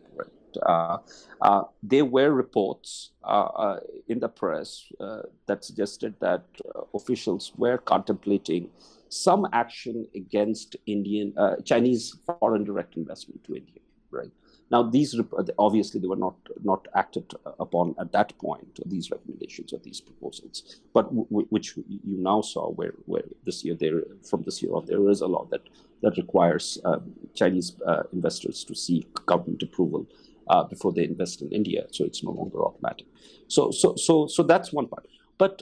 Uh, 0.65 0.97
uh, 1.41 1.63
there 1.83 2.05
were 2.05 2.31
reports 2.31 3.11
uh, 3.25 3.49
uh 3.63 3.79
in 4.07 4.17
the 4.23 4.31
press 4.41 4.69
uh, 5.01 5.23
that 5.47 5.65
suggested 5.69 6.13
that 6.21 6.43
uh, 6.63 6.99
officials 6.99 7.51
were 7.57 7.77
contemplating 7.93 8.63
some 9.09 9.45
action 9.51 10.07
against 10.15 10.77
Indian 10.85 11.27
Chinese 11.71 12.03
foreign 12.25 12.63
direct 12.63 12.95
investment 12.95 13.43
to 13.43 13.51
India. 13.61 13.81
Right 14.19 14.31
now, 14.71 14.81
these 14.81 15.15
obviously 15.59 15.99
they 15.99 16.07
were 16.07 16.15
not 16.15 16.35
not 16.63 16.87
acted 16.95 17.31
upon 17.59 17.95
at 17.99 18.11
that 18.13 18.37
point. 18.39 18.79
These 18.85 19.11
recommendations 19.11 19.73
or 19.73 19.79
these 19.79 20.01
proposals, 20.01 20.81
but 20.93 21.03
which 21.11 21.77
you 21.77 22.17
now 22.17 22.41
saw, 22.41 22.71
where 22.71 22.93
where 23.05 23.25
this 23.45 23.63
year 23.63 23.75
there 23.75 24.01
from 24.27 24.41
this 24.41 24.63
year 24.63 24.73
on 24.73 24.85
there 24.85 25.07
is 25.09 25.21
a 25.21 25.27
law 25.27 25.45
that 25.51 25.61
that 26.01 26.17
requires 26.17 26.79
uh, 26.83 26.99
Chinese 27.35 27.75
uh, 27.85 28.03
investors 28.11 28.63
to 28.63 28.75
seek 28.75 29.13
government 29.27 29.61
approval 29.61 30.07
uh, 30.47 30.63
before 30.63 30.91
they 30.91 31.03
invest 31.03 31.43
in 31.43 31.51
India. 31.51 31.85
So 31.91 32.03
it's 32.03 32.23
no 32.23 32.31
longer 32.31 32.65
automatic. 32.65 33.05
So 33.47 33.69
so 33.69 33.95
so 33.95 34.25
so 34.25 34.41
that's 34.41 34.73
one 34.73 34.87
part. 34.87 35.07
But 35.37 35.61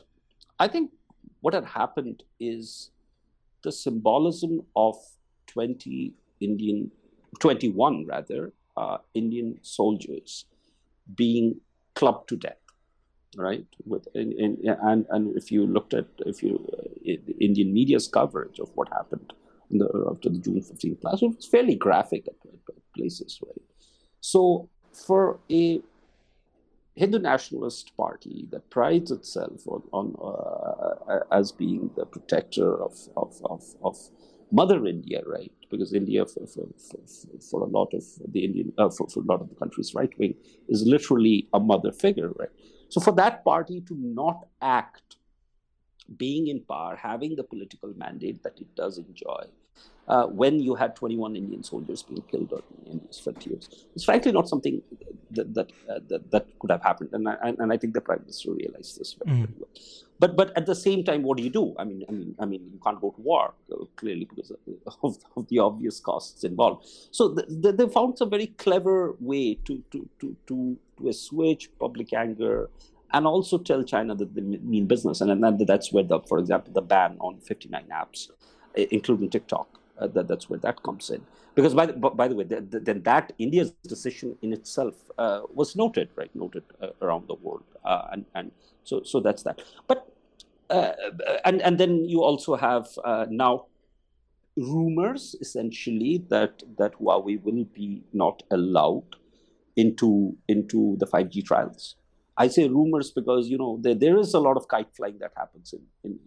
I 0.60 0.70
think 0.70 0.92
what 1.42 1.54
had 1.54 1.66
happened 1.66 2.24
is 2.40 2.92
the 3.64 3.72
symbolism 3.72 4.62
of 4.78 4.96
20 5.48 6.14
Indian 6.40 6.90
21 7.40 8.06
rather 8.06 8.54
uh, 8.78 8.98
Indian 9.14 9.60
soldiers 9.62 10.46
being 11.16 11.60
clubbed 11.96 12.30
to 12.30 12.38
death, 12.38 12.58
right? 13.36 13.66
With 13.86 14.08
in, 14.16 14.32
in, 14.34 14.78
and 14.82 15.06
and 15.10 15.36
if 15.38 15.52
you 15.52 15.66
looked 15.66 15.94
at 15.94 16.08
if 16.26 16.42
you 16.44 16.68
uh, 16.78 17.14
Indian 17.40 17.74
media's 17.74 18.08
coverage 18.08 18.60
of 18.60 18.70
what 18.76 18.90
happened 18.90 19.34
the, 19.70 20.08
after 20.12 20.30
the 20.30 20.40
June 20.40 20.62
15th 20.62 21.02
class, 21.02 21.22
it 21.22 21.36
was 21.36 21.46
fairly 21.46 21.76
graphic 21.76 22.28
at, 22.28 22.36
at 22.52 22.94
places, 22.96 23.40
right? 23.46 23.62
So 24.22 24.70
for 24.94 25.40
a 25.52 25.82
Hindu 26.96 27.20
nationalist 27.20 27.96
party 27.98 28.48
that 28.52 28.70
prides 28.70 29.12
itself 29.12 29.68
on, 29.68 29.82
on 29.92 30.16
uh, 31.10 31.20
as 31.32 31.52
being 31.52 31.90
the 31.96 32.06
protector 32.06 32.82
of, 32.82 32.94
of, 33.18 33.42
of, 33.46 33.64
of 33.84 33.98
Mother 34.54 34.86
India, 34.86 35.24
right? 35.26 35.52
Because 35.72 35.94
India, 35.94 36.26
for, 36.28 36.46
for, 36.46 36.68
for, 36.78 37.00
for 37.50 37.62
a 37.62 37.66
lot 37.66 37.92
of 37.94 38.04
the 38.28 38.46
Indian, 38.46 38.72
uh, 38.78 38.90
for, 38.90 39.08
for 39.08 39.22
a 39.22 39.26
lot 39.26 39.42
of 39.42 39.50
the 39.50 39.56
country's 39.56 39.96
right 39.96 40.14
wing, 40.20 40.36
is 40.70 40.84
literally 40.84 41.48
a 41.54 41.60
mother 41.60 41.92
figure, 41.92 42.30
right? 42.38 42.52
So 42.90 43.02
for 43.02 43.14
that 43.14 43.44
party 43.44 43.82
to 43.82 43.96
not 43.96 44.48
act, 44.62 45.18
being 46.18 46.48
in 46.48 46.60
power, 46.60 46.96
having 46.96 47.36
the 47.36 47.44
political 47.44 47.92
mandate 47.98 48.44
that 48.44 48.60
it 48.60 48.76
does 48.76 49.00
enjoy, 49.00 49.46
uh, 50.08 50.26
when 50.28 50.60
you 50.60 50.76
had 50.76 50.96
21 50.96 51.36
Indian 51.36 51.64
soldiers 51.64 52.04
being 52.04 52.22
killed 52.30 52.52
in 52.86 53.00
these 53.06 53.20
frontiers. 53.20 53.70
It's 53.96 54.04
frankly 54.04 54.32
not 54.32 54.48
something 54.48 54.82
that 55.32 55.54
that, 55.56 55.72
uh, 55.90 56.00
that, 56.10 56.30
that, 56.30 56.60
could 56.60 56.72
have 56.72 56.84
happened, 56.84 57.10
and 57.14 57.28
I, 57.28 57.36
and 57.42 57.72
I 57.72 57.78
think 57.78 57.94
the 57.94 58.02
prime 58.02 58.20
minister 58.20 58.52
realized 58.52 59.00
this 59.00 59.14
very, 59.14 59.38
mm. 59.38 59.42
very 59.48 59.54
well. 59.60 59.70
But 60.24 60.38
but 60.38 60.56
at 60.56 60.66
the 60.66 60.76
same 60.76 61.04
time, 61.04 61.22
what 61.24 61.36
do 61.38 61.44
you 61.44 61.50
do? 61.50 61.76
I 61.78 61.84
mean 61.84 62.06
I 62.08 62.12
mean 62.18 62.36
I 62.40 62.46
mean 62.46 62.62
you 62.74 62.80
can't 62.86 63.00
go 63.06 63.10
to 63.12 63.22
war 63.22 63.54
uh, 63.72 63.84
clearly 63.98 64.24
because 64.24 64.54
of, 65.04 65.18
of, 65.36 65.48
the 65.50 65.60
obvious 65.60 66.00
costs 66.00 66.46
involved. 66.46 66.88
So 67.12 67.28
the, 67.28 67.44
the, 67.64 67.74
they 67.74 67.88
found 67.90 68.18
some 68.18 68.30
very 68.30 68.48
clever 68.66 69.18
way 69.20 69.56
to 69.66 69.84
to 69.92 70.08
to 70.20 70.36
to, 70.48 70.78
to 70.98 71.10
assuage 71.10 71.70
public 71.78 72.14
anger 72.14 72.70
and 73.14 73.28
also 73.28 73.58
tell 73.58 73.84
China 73.84 74.16
that 74.16 74.34
they 74.34 74.42
mean 74.42 74.88
business. 74.88 75.20
And, 75.20 75.30
and 75.32 75.68
that's 75.68 75.92
where 75.92 76.04
the, 76.04 76.20
for 76.22 76.40
example, 76.40 76.74
the 76.74 76.82
ban 76.82 77.18
on 77.20 77.40
59 77.42 77.86
apps, 77.92 78.30
including 78.76 79.30
TikTok, 79.30 79.68
uh, 80.00 80.08
that, 80.08 80.28
that's 80.28 80.50
where 80.50 80.60
that 80.60 80.82
comes 80.82 81.12
in. 81.12 81.22
Because 81.54 81.76
by 81.76 81.86
the, 81.86 81.94
by 81.94 82.28
the 82.28 82.36
way, 82.36 82.46
the, 82.46 82.62
the, 82.62 82.80
then 82.80 83.04
that 83.04 83.34
India's 83.38 83.72
decision 83.84 84.36
in 84.42 84.52
itself 84.52 84.96
uh, 85.20 85.42
was 85.54 85.76
noted, 85.76 86.10
right? 86.16 86.36
Noted 86.36 86.64
uh, 86.82 86.88
around 87.04 87.28
the 87.28 87.36
world, 87.36 87.64
uh, 87.86 88.08
and 88.12 88.26
and 88.34 88.52
so 88.84 89.04
so 89.04 89.20
that's 89.20 89.44
that. 89.44 89.62
But 89.88 90.13
and 91.46 91.62
and 91.62 91.78
then 91.78 92.06
you 92.06 92.24
also 92.24 92.56
have 92.56 92.88
uh, 93.04 93.26
now 93.30 93.66
rumors 94.58 95.36
essentially 95.42 96.24
that 96.30 96.64
that 96.78 96.94
Huawei 97.00 97.42
will 97.42 97.66
be 97.66 98.04
not 98.14 98.44
allowed 98.52 99.16
into 99.76 100.36
into 100.48 100.96
the 101.00 101.08
5G 101.08 101.46
trials. 101.46 101.96
I 102.38 102.48
say 102.48 102.68
rumors 102.68 103.12
because 103.12 103.48
you 103.50 103.58
know 103.58 103.80
there, 103.82 103.96
there 103.96 104.18
is 104.18 104.34
a 104.34 104.40
lot 104.40 104.58
of 104.58 104.68
kite 104.68 104.96
flying 104.96 105.20
that 105.20 105.32
happens 105.36 105.74
in 105.74 105.82
in, 106.04 106.20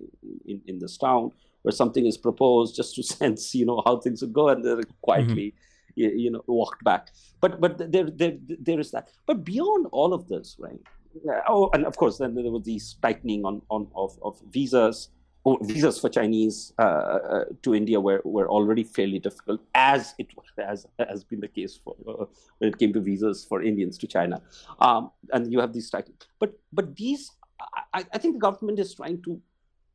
in, 0.47 0.61
in 0.67 0.79
this 0.79 0.97
town 0.97 1.31
where 1.63 1.73
something 1.73 2.07
is 2.07 2.17
proposed 2.17 2.77
just 2.77 2.95
to 2.97 3.03
sense 3.17 3.55
you 3.55 3.67
know 3.67 3.83
how 3.85 3.99
things 3.99 4.23
will 4.23 4.29
go 4.29 4.49
and 4.49 4.65
then 4.65 4.83
quietly 5.03 5.49
mm-hmm. 5.49 6.01
you, 6.01 6.11
you, 6.11 6.31
know 6.31 6.43
walked 6.47 6.85
back 6.85 7.11
but 7.41 7.61
but 7.61 7.79
there, 7.91 8.09
there 8.09 8.37
there 8.69 8.79
is 8.79 8.93
that 8.93 9.09
but 9.27 9.45
beyond 9.45 9.87
all 9.91 10.15
of 10.15 10.29
this 10.29 10.57
right 10.61 10.81
oh 11.49 11.71
and 11.73 11.85
of 11.87 11.97
course 11.97 12.19
then 12.19 12.35
there 12.35 12.51
was 12.51 12.65
these 12.65 12.97
tightening 13.03 13.45
on 13.45 13.63
on 13.71 13.89
of, 13.95 14.19
of 14.23 14.41
visas 14.51 15.11
oh, 15.47 15.59
visas 15.63 15.99
for 15.99 16.11
Chinese 16.11 16.73
uh, 16.79 16.83
uh, 16.83 17.45
to 17.63 17.75
India 17.75 17.99
were, 18.01 18.21
were 18.25 18.49
already 18.51 18.83
fairly 18.83 19.19
difficult, 19.19 19.61
as 19.75 20.15
it 20.19 20.29
has 20.59 20.87
has 20.99 21.25
been 21.25 21.41
the 21.41 21.49
case 21.49 21.79
for 21.83 21.95
uh, 22.09 22.25
when 22.59 22.69
it 22.71 22.79
came 22.79 22.93
to 22.93 23.01
visas 23.01 23.45
for 23.49 23.63
Indians 23.63 23.97
to 23.99 24.07
China. 24.07 24.43
Um, 24.81 25.11
and 25.33 25.51
you 25.53 25.61
have 25.61 25.73
these 25.73 25.89
tightening, 25.89 26.19
but 26.39 26.59
but 26.73 26.95
these, 26.97 27.31
I, 27.95 28.05
I, 28.13 28.19
think 28.19 28.35
the 28.35 28.41
government 28.41 28.79
is 28.79 28.95
trying 28.95 29.23
to 29.23 29.41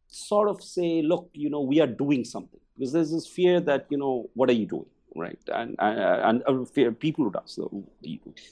sort 0.07 0.49
of 0.49 0.63
say, 0.63 1.01
look, 1.01 1.29
you 1.33 1.49
know, 1.49 1.61
we 1.61 1.81
are 1.81 1.87
doing 1.87 2.23
something 2.23 2.59
because 2.77 2.93
there's 2.93 3.11
this 3.11 3.27
fear 3.27 3.59
that 3.59 3.85
you 3.89 3.97
know, 3.97 4.29
what 4.33 4.49
are 4.49 4.53
you 4.61 4.65
doing, 4.65 4.89
right? 5.15 5.39
And 5.53 5.75
and, 5.79 6.43
and 6.47 6.69
fear 6.69 6.91
people 6.91 7.25
who 7.25 7.31
does 7.31 7.51
so. 7.53 7.83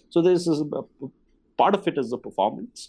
So 0.10 0.21
there's 0.21 0.45
this, 0.45 0.62
part 1.62 1.74
of 1.80 1.88
it 1.91 1.98
is 2.02 2.10
the 2.15 2.22
performance. 2.28 2.80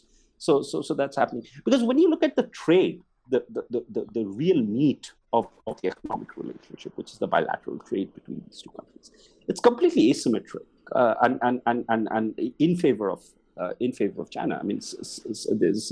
So 0.47 0.53
so 0.71 0.77
so 0.89 0.93
that's 1.01 1.17
happening 1.23 1.45
because 1.67 1.83
when 1.89 1.99
you 2.03 2.09
look 2.13 2.25
at 2.29 2.35
the 2.41 2.47
trade, 2.65 2.99
the 3.33 3.41
the 3.55 3.63
the, 3.97 4.03
the 4.17 4.25
real 4.43 4.61
meat 4.79 5.05
of, 5.39 5.45
of 5.71 5.75
the 5.83 5.89
economic 5.95 6.31
relationship, 6.43 6.93
which 6.99 7.11
is 7.15 7.19
the 7.25 7.31
bilateral 7.35 7.79
trade 7.89 8.09
between 8.19 8.39
these 8.47 8.61
two 8.63 8.73
countries, 8.79 9.09
it's 9.51 9.63
completely 9.69 10.05
asymmetric 10.13 10.67
uh, 11.01 11.15
and, 11.25 11.35
and 11.47 11.57
and 11.71 11.85
and 11.93 12.03
and 12.17 12.53
in 12.67 12.73
favor 12.85 13.07
of 13.17 13.23
uh, 13.63 13.73
in 13.87 13.93
favor 14.01 14.19
of 14.25 14.29
China. 14.37 14.55
I 14.63 14.65
mean, 14.71 14.81
there's 15.63 15.85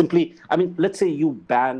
simply, 0.00 0.22
I 0.52 0.54
mean, 0.60 0.70
let's 0.84 0.98
say 1.02 1.08
you 1.22 1.30
ban 1.52 1.76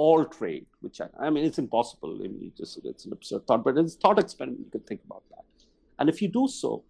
all 0.00 0.24
trade 0.24 0.66
with 0.82 0.92
China. 0.98 1.10
I 1.18 1.28
mean, 1.30 1.44
it's 1.44 1.58
impossible. 1.58 2.12
I 2.24 2.28
mean, 2.28 2.52
just, 2.56 2.80
it's 2.84 3.04
an 3.04 3.12
absurd 3.12 3.46
thought, 3.46 3.62
but 3.64 3.76
it's 3.76 3.94
a 3.96 3.98
thought 3.98 4.18
experiment. 4.18 4.60
You 4.66 4.70
can 4.70 4.84
think 4.90 5.02
about 5.08 5.22
that. 5.30 5.44
And 5.98 6.08
if 6.08 6.22
you 6.22 6.28
do 6.28 6.48
so, 6.48 6.84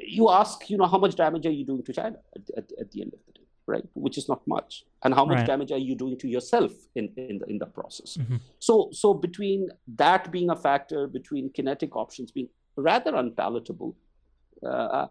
you 0.00 0.30
ask, 0.30 0.68
you 0.70 0.76
know, 0.76 0.86
how 0.86 0.98
much 0.98 1.14
damage 1.16 1.46
are 1.46 1.50
you 1.50 1.64
doing 1.64 1.82
to 1.82 1.92
China 1.92 2.16
at, 2.36 2.42
at, 2.56 2.72
at 2.80 2.90
the 2.92 3.02
end 3.02 3.12
of 3.14 3.20
the 3.26 3.32
day, 3.32 3.46
right? 3.66 3.84
Which 3.94 4.18
is 4.18 4.28
not 4.28 4.46
much. 4.46 4.84
And 5.02 5.14
how 5.14 5.24
much 5.24 5.38
right. 5.38 5.46
damage 5.46 5.72
are 5.72 5.78
you 5.78 5.94
doing 5.94 6.18
to 6.18 6.28
yourself 6.28 6.72
in, 6.94 7.10
in, 7.16 7.38
the, 7.38 7.46
in 7.46 7.58
the 7.58 7.66
process? 7.66 8.16
Mm-hmm. 8.16 8.36
So, 8.58 8.88
so 8.92 9.14
between 9.14 9.68
that 9.96 10.30
being 10.30 10.50
a 10.50 10.56
factor, 10.56 11.06
between 11.06 11.50
kinetic 11.50 11.96
options 11.96 12.30
being 12.30 12.48
rather 12.76 13.14
unpalatable, 13.14 13.96
uh, 14.66 15.06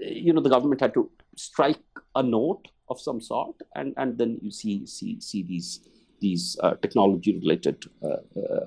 you 0.00 0.32
know, 0.32 0.40
the 0.40 0.50
government 0.50 0.80
had 0.80 0.94
to 0.94 1.10
strike 1.36 1.78
a 2.14 2.22
note 2.22 2.68
of 2.88 3.00
some 3.00 3.20
sort, 3.20 3.56
and, 3.74 3.94
and 3.96 4.18
then 4.18 4.38
you 4.42 4.50
see 4.50 4.84
see 4.86 5.20
see 5.20 5.42
these 5.42 5.88
these 6.20 6.56
uh, 6.62 6.74
technology 6.82 7.38
related 7.38 7.84
uh, 8.02 8.16
uh, 8.38 8.66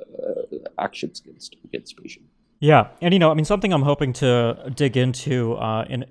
actions 0.80 1.22
against 1.22 1.56
against 1.66 1.96
Beijing. 1.98 2.24
Yeah, 2.64 2.88
and 3.02 3.14
you 3.14 3.20
know, 3.20 3.30
I 3.30 3.34
mean, 3.34 3.44
something 3.44 3.74
I'm 3.74 3.82
hoping 3.82 4.14
to 4.14 4.72
dig 4.74 4.96
into 4.96 5.58
in 5.90 6.06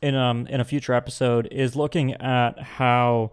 in 0.00 0.14
um 0.14 0.46
in 0.46 0.58
a 0.58 0.64
future 0.64 0.94
episode 0.94 1.48
is 1.52 1.76
looking 1.76 2.14
at 2.14 2.58
how 2.58 3.32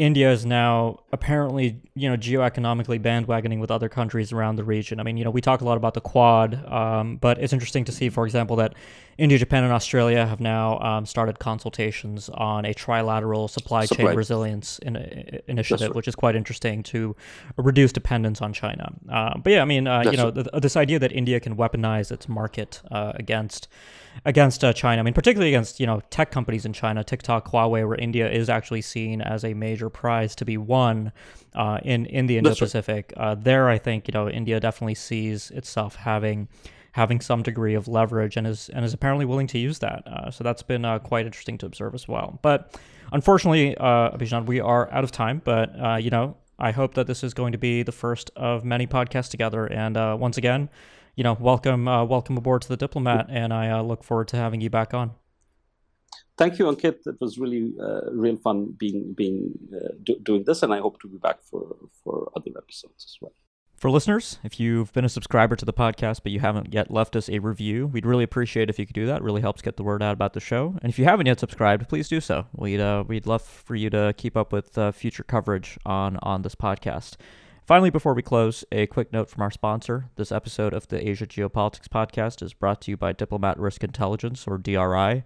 India 0.00 0.32
is 0.32 0.46
now 0.46 0.98
apparently, 1.12 1.78
you 1.94 2.08
know, 2.08 2.16
geoeconomically 2.16 2.98
bandwagoning 2.98 3.60
with 3.60 3.70
other 3.70 3.90
countries 3.90 4.32
around 4.32 4.56
the 4.56 4.64
region. 4.64 4.98
I 4.98 5.02
mean, 5.02 5.18
you 5.18 5.24
know, 5.24 5.30
we 5.30 5.42
talk 5.42 5.60
a 5.60 5.64
lot 5.66 5.76
about 5.76 5.92
the 5.92 6.00
Quad, 6.00 6.54
um, 6.72 7.18
but 7.18 7.36
it's 7.38 7.52
interesting 7.52 7.84
to 7.84 7.92
see, 7.92 8.08
for 8.08 8.24
example, 8.24 8.56
that 8.56 8.72
India, 9.18 9.36
Japan, 9.36 9.62
and 9.62 9.74
Australia 9.74 10.24
have 10.24 10.40
now 10.40 10.78
um, 10.78 11.04
started 11.04 11.38
consultations 11.38 12.30
on 12.30 12.64
a 12.64 12.72
trilateral 12.72 13.50
supply 13.50 13.84
chain 13.84 14.06
resilience 14.16 14.78
in, 14.78 14.96
in, 14.96 15.42
initiative, 15.48 15.88
right. 15.88 15.94
which 15.94 16.08
is 16.08 16.14
quite 16.14 16.34
interesting 16.34 16.82
to 16.84 17.14
reduce 17.58 17.92
dependence 17.92 18.40
on 18.40 18.54
China. 18.54 18.94
Uh, 19.06 19.36
but 19.36 19.52
yeah, 19.52 19.60
I 19.60 19.66
mean, 19.66 19.86
uh, 19.86 20.04
you 20.10 20.16
know, 20.16 20.30
th- 20.30 20.46
this 20.62 20.78
idea 20.78 20.98
that 20.98 21.12
India 21.12 21.38
can 21.40 21.56
weaponize 21.56 22.10
its 22.10 22.26
market 22.26 22.80
uh, 22.90 23.12
against 23.16 23.68
against 24.24 24.64
uh, 24.64 24.72
China. 24.72 25.00
I 25.00 25.02
mean, 25.02 25.14
particularly 25.14 25.50
against 25.50 25.80
you 25.80 25.86
know 25.86 26.00
tech 26.10 26.30
companies 26.30 26.64
in 26.64 26.72
China, 26.72 27.02
TikTok, 27.02 27.50
Huawei, 27.50 27.86
where 27.86 27.96
India 27.96 28.30
is 28.30 28.48
actually 28.48 28.82
seen 28.82 29.20
as 29.20 29.44
a 29.44 29.54
major 29.54 29.88
prize 29.88 30.34
to 30.36 30.44
be 30.44 30.56
won 30.56 31.12
uh, 31.54 31.78
in 31.82 32.06
in 32.06 32.26
the 32.26 32.38
Indo-Pacific. 32.38 33.12
Right. 33.16 33.22
Uh, 33.22 33.34
there, 33.34 33.68
I 33.68 33.78
think 33.78 34.08
you 34.08 34.12
know 34.12 34.28
India 34.28 34.60
definitely 34.60 34.94
sees 34.94 35.50
itself 35.50 35.96
having 35.96 36.48
having 36.92 37.20
some 37.20 37.42
degree 37.42 37.74
of 37.74 37.88
leverage 37.88 38.36
and 38.36 38.46
is 38.46 38.68
and 38.70 38.84
is 38.84 38.92
apparently 38.92 39.24
willing 39.24 39.46
to 39.48 39.58
use 39.58 39.78
that. 39.78 40.06
Uh, 40.06 40.30
so 40.30 40.44
that's 40.44 40.62
been 40.62 40.84
uh, 40.84 40.98
quite 40.98 41.26
interesting 41.26 41.58
to 41.58 41.66
observe 41.66 41.94
as 41.94 42.08
well. 42.08 42.38
But 42.42 42.78
unfortunately, 43.12 43.76
uh, 43.76 44.10
Abhijnan, 44.10 44.46
we 44.46 44.60
are 44.60 44.92
out 44.92 45.04
of 45.04 45.12
time. 45.12 45.40
But 45.44 45.72
uh, 45.80 45.96
you 45.96 46.10
know, 46.10 46.36
I 46.58 46.72
hope 46.72 46.94
that 46.94 47.06
this 47.06 47.24
is 47.24 47.34
going 47.34 47.52
to 47.52 47.58
be 47.58 47.82
the 47.82 47.92
first 47.92 48.30
of 48.36 48.64
many 48.64 48.86
podcasts 48.86 49.30
together. 49.30 49.66
And 49.66 49.96
uh, 49.96 50.16
once 50.18 50.36
again 50.36 50.68
you 51.16 51.24
know, 51.24 51.36
welcome, 51.40 51.88
uh, 51.88 52.04
welcome 52.04 52.36
aboard 52.36 52.62
to 52.62 52.68
the 52.68 52.76
Diplomat, 52.76 53.26
and 53.28 53.52
I 53.52 53.70
uh, 53.70 53.82
look 53.82 54.04
forward 54.04 54.28
to 54.28 54.36
having 54.36 54.60
you 54.60 54.70
back 54.70 54.94
on. 54.94 55.12
Thank 56.38 56.58
you, 56.58 56.64
Ankit. 56.66 57.06
It 57.06 57.20
was 57.20 57.38
really 57.38 57.74
uh, 57.78 58.10
real 58.12 58.36
fun 58.36 58.74
being 58.78 59.12
being 59.12 59.52
uh, 59.74 59.92
do, 60.02 60.16
doing 60.22 60.44
this, 60.44 60.62
and 60.62 60.72
I 60.72 60.78
hope 60.78 61.00
to 61.02 61.08
be 61.08 61.18
back 61.18 61.42
for 61.42 61.76
for 62.02 62.32
other 62.34 62.50
episodes 62.56 63.04
as 63.04 63.16
well. 63.20 63.34
For 63.76 63.90
listeners, 63.90 64.38
if 64.44 64.60
you've 64.60 64.92
been 64.92 65.06
a 65.06 65.08
subscriber 65.08 65.56
to 65.56 65.64
the 65.64 65.72
podcast 65.72 66.20
but 66.22 66.32
you 66.32 66.40
haven't 66.40 66.74
yet 66.74 66.90
left 66.90 67.16
us 67.16 67.30
a 67.30 67.38
review, 67.38 67.86
we'd 67.86 68.04
really 68.04 68.24
appreciate 68.24 68.68
if 68.68 68.78
you 68.78 68.84
could 68.84 68.94
do 68.94 69.06
that. 69.06 69.18
It 69.18 69.22
really 69.22 69.40
helps 69.40 69.62
get 69.62 69.78
the 69.78 69.82
word 69.82 70.02
out 70.02 70.12
about 70.12 70.34
the 70.34 70.40
show. 70.40 70.76
And 70.82 70.90
if 70.90 70.98
you 70.98 71.06
haven't 71.06 71.24
yet 71.24 71.40
subscribed, 71.40 71.88
please 71.88 72.06
do 72.06 72.20
so. 72.20 72.46
We'd 72.54 72.80
uh, 72.80 73.04
we'd 73.06 73.26
love 73.26 73.42
for 73.42 73.74
you 73.74 73.88
to 73.90 74.14
keep 74.16 74.36
up 74.36 74.52
with 74.52 74.76
uh, 74.76 74.92
future 74.92 75.24
coverage 75.24 75.78
on 75.86 76.18
on 76.22 76.42
this 76.42 76.54
podcast. 76.54 77.16
Finally, 77.70 77.90
before 77.90 78.14
we 78.14 78.20
close, 78.20 78.64
a 78.72 78.88
quick 78.88 79.12
note 79.12 79.30
from 79.30 79.44
our 79.44 79.50
sponsor. 79.52 80.06
This 80.16 80.32
episode 80.32 80.74
of 80.74 80.88
the 80.88 81.08
Asia 81.08 81.24
Geopolitics 81.24 81.86
Podcast 81.86 82.42
is 82.42 82.52
brought 82.52 82.80
to 82.80 82.90
you 82.90 82.96
by 82.96 83.12
Diplomat 83.12 83.60
Risk 83.60 83.84
Intelligence, 83.84 84.44
or 84.48 84.58
DRI. 84.58 85.22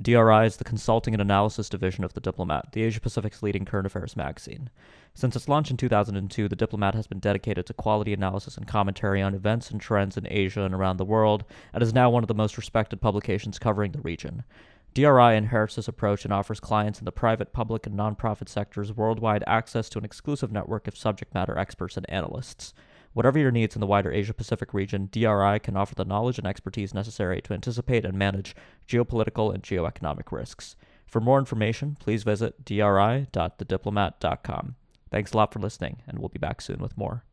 DRI 0.00 0.46
is 0.46 0.58
the 0.58 0.64
consulting 0.64 1.12
and 1.12 1.20
analysis 1.20 1.68
division 1.68 2.04
of 2.04 2.14
The 2.14 2.20
Diplomat, 2.20 2.70
the 2.70 2.84
Asia 2.84 3.00
Pacific's 3.00 3.42
leading 3.42 3.64
current 3.64 3.84
affairs 3.84 4.16
magazine. 4.16 4.70
Since 5.14 5.34
its 5.34 5.48
launch 5.48 5.72
in 5.72 5.76
2002, 5.76 6.46
The 6.46 6.54
Diplomat 6.54 6.94
has 6.94 7.08
been 7.08 7.18
dedicated 7.18 7.66
to 7.66 7.74
quality 7.74 8.12
analysis 8.12 8.56
and 8.56 8.68
commentary 8.68 9.20
on 9.20 9.34
events 9.34 9.72
and 9.72 9.80
trends 9.80 10.16
in 10.16 10.28
Asia 10.30 10.62
and 10.62 10.76
around 10.76 10.98
the 10.98 11.04
world, 11.04 11.42
and 11.72 11.82
is 11.82 11.92
now 11.92 12.10
one 12.10 12.22
of 12.22 12.28
the 12.28 12.32
most 12.32 12.56
respected 12.56 13.00
publications 13.00 13.58
covering 13.58 13.90
the 13.90 14.02
region. 14.02 14.44
DRI 14.94 15.36
inherits 15.36 15.76
this 15.76 15.88
approach 15.88 16.24
and 16.24 16.32
offers 16.32 16.60
clients 16.60 16.98
in 16.98 17.04
the 17.04 17.12
private, 17.12 17.52
public, 17.52 17.86
and 17.86 17.96
nonprofit 17.96 18.48
sectors 18.48 18.92
worldwide 18.92 19.44
access 19.46 19.88
to 19.90 19.98
an 19.98 20.04
exclusive 20.04 20.50
network 20.50 20.88
of 20.88 20.96
subject 20.96 21.32
matter 21.34 21.56
experts 21.56 21.96
and 21.96 22.08
analysts. 22.10 22.74
Whatever 23.12 23.38
your 23.38 23.50
needs 23.50 23.74
in 23.74 23.80
the 23.80 23.86
wider 23.86 24.12
Asia 24.12 24.34
Pacific 24.34 24.74
region, 24.74 25.08
DRI 25.10 25.58
can 25.60 25.76
offer 25.76 25.94
the 25.94 26.04
knowledge 26.04 26.38
and 26.38 26.46
expertise 26.46 26.94
necessary 26.94 27.40
to 27.42 27.54
anticipate 27.54 28.04
and 28.04 28.18
manage 28.18 28.54
geopolitical 28.86 29.52
and 29.52 29.62
geoeconomic 29.62 30.30
risks. 30.30 30.76
For 31.06 31.20
more 31.20 31.38
information, 31.38 31.96
please 31.98 32.22
visit 32.22 32.64
dri.thediplomat.com. 32.64 34.74
Thanks 35.10 35.32
a 35.32 35.36
lot 35.36 35.52
for 35.52 35.58
listening, 35.58 36.02
and 36.06 36.18
we'll 36.18 36.28
be 36.28 36.38
back 36.38 36.60
soon 36.60 36.80
with 36.80 36.98
more. 36.98 37.24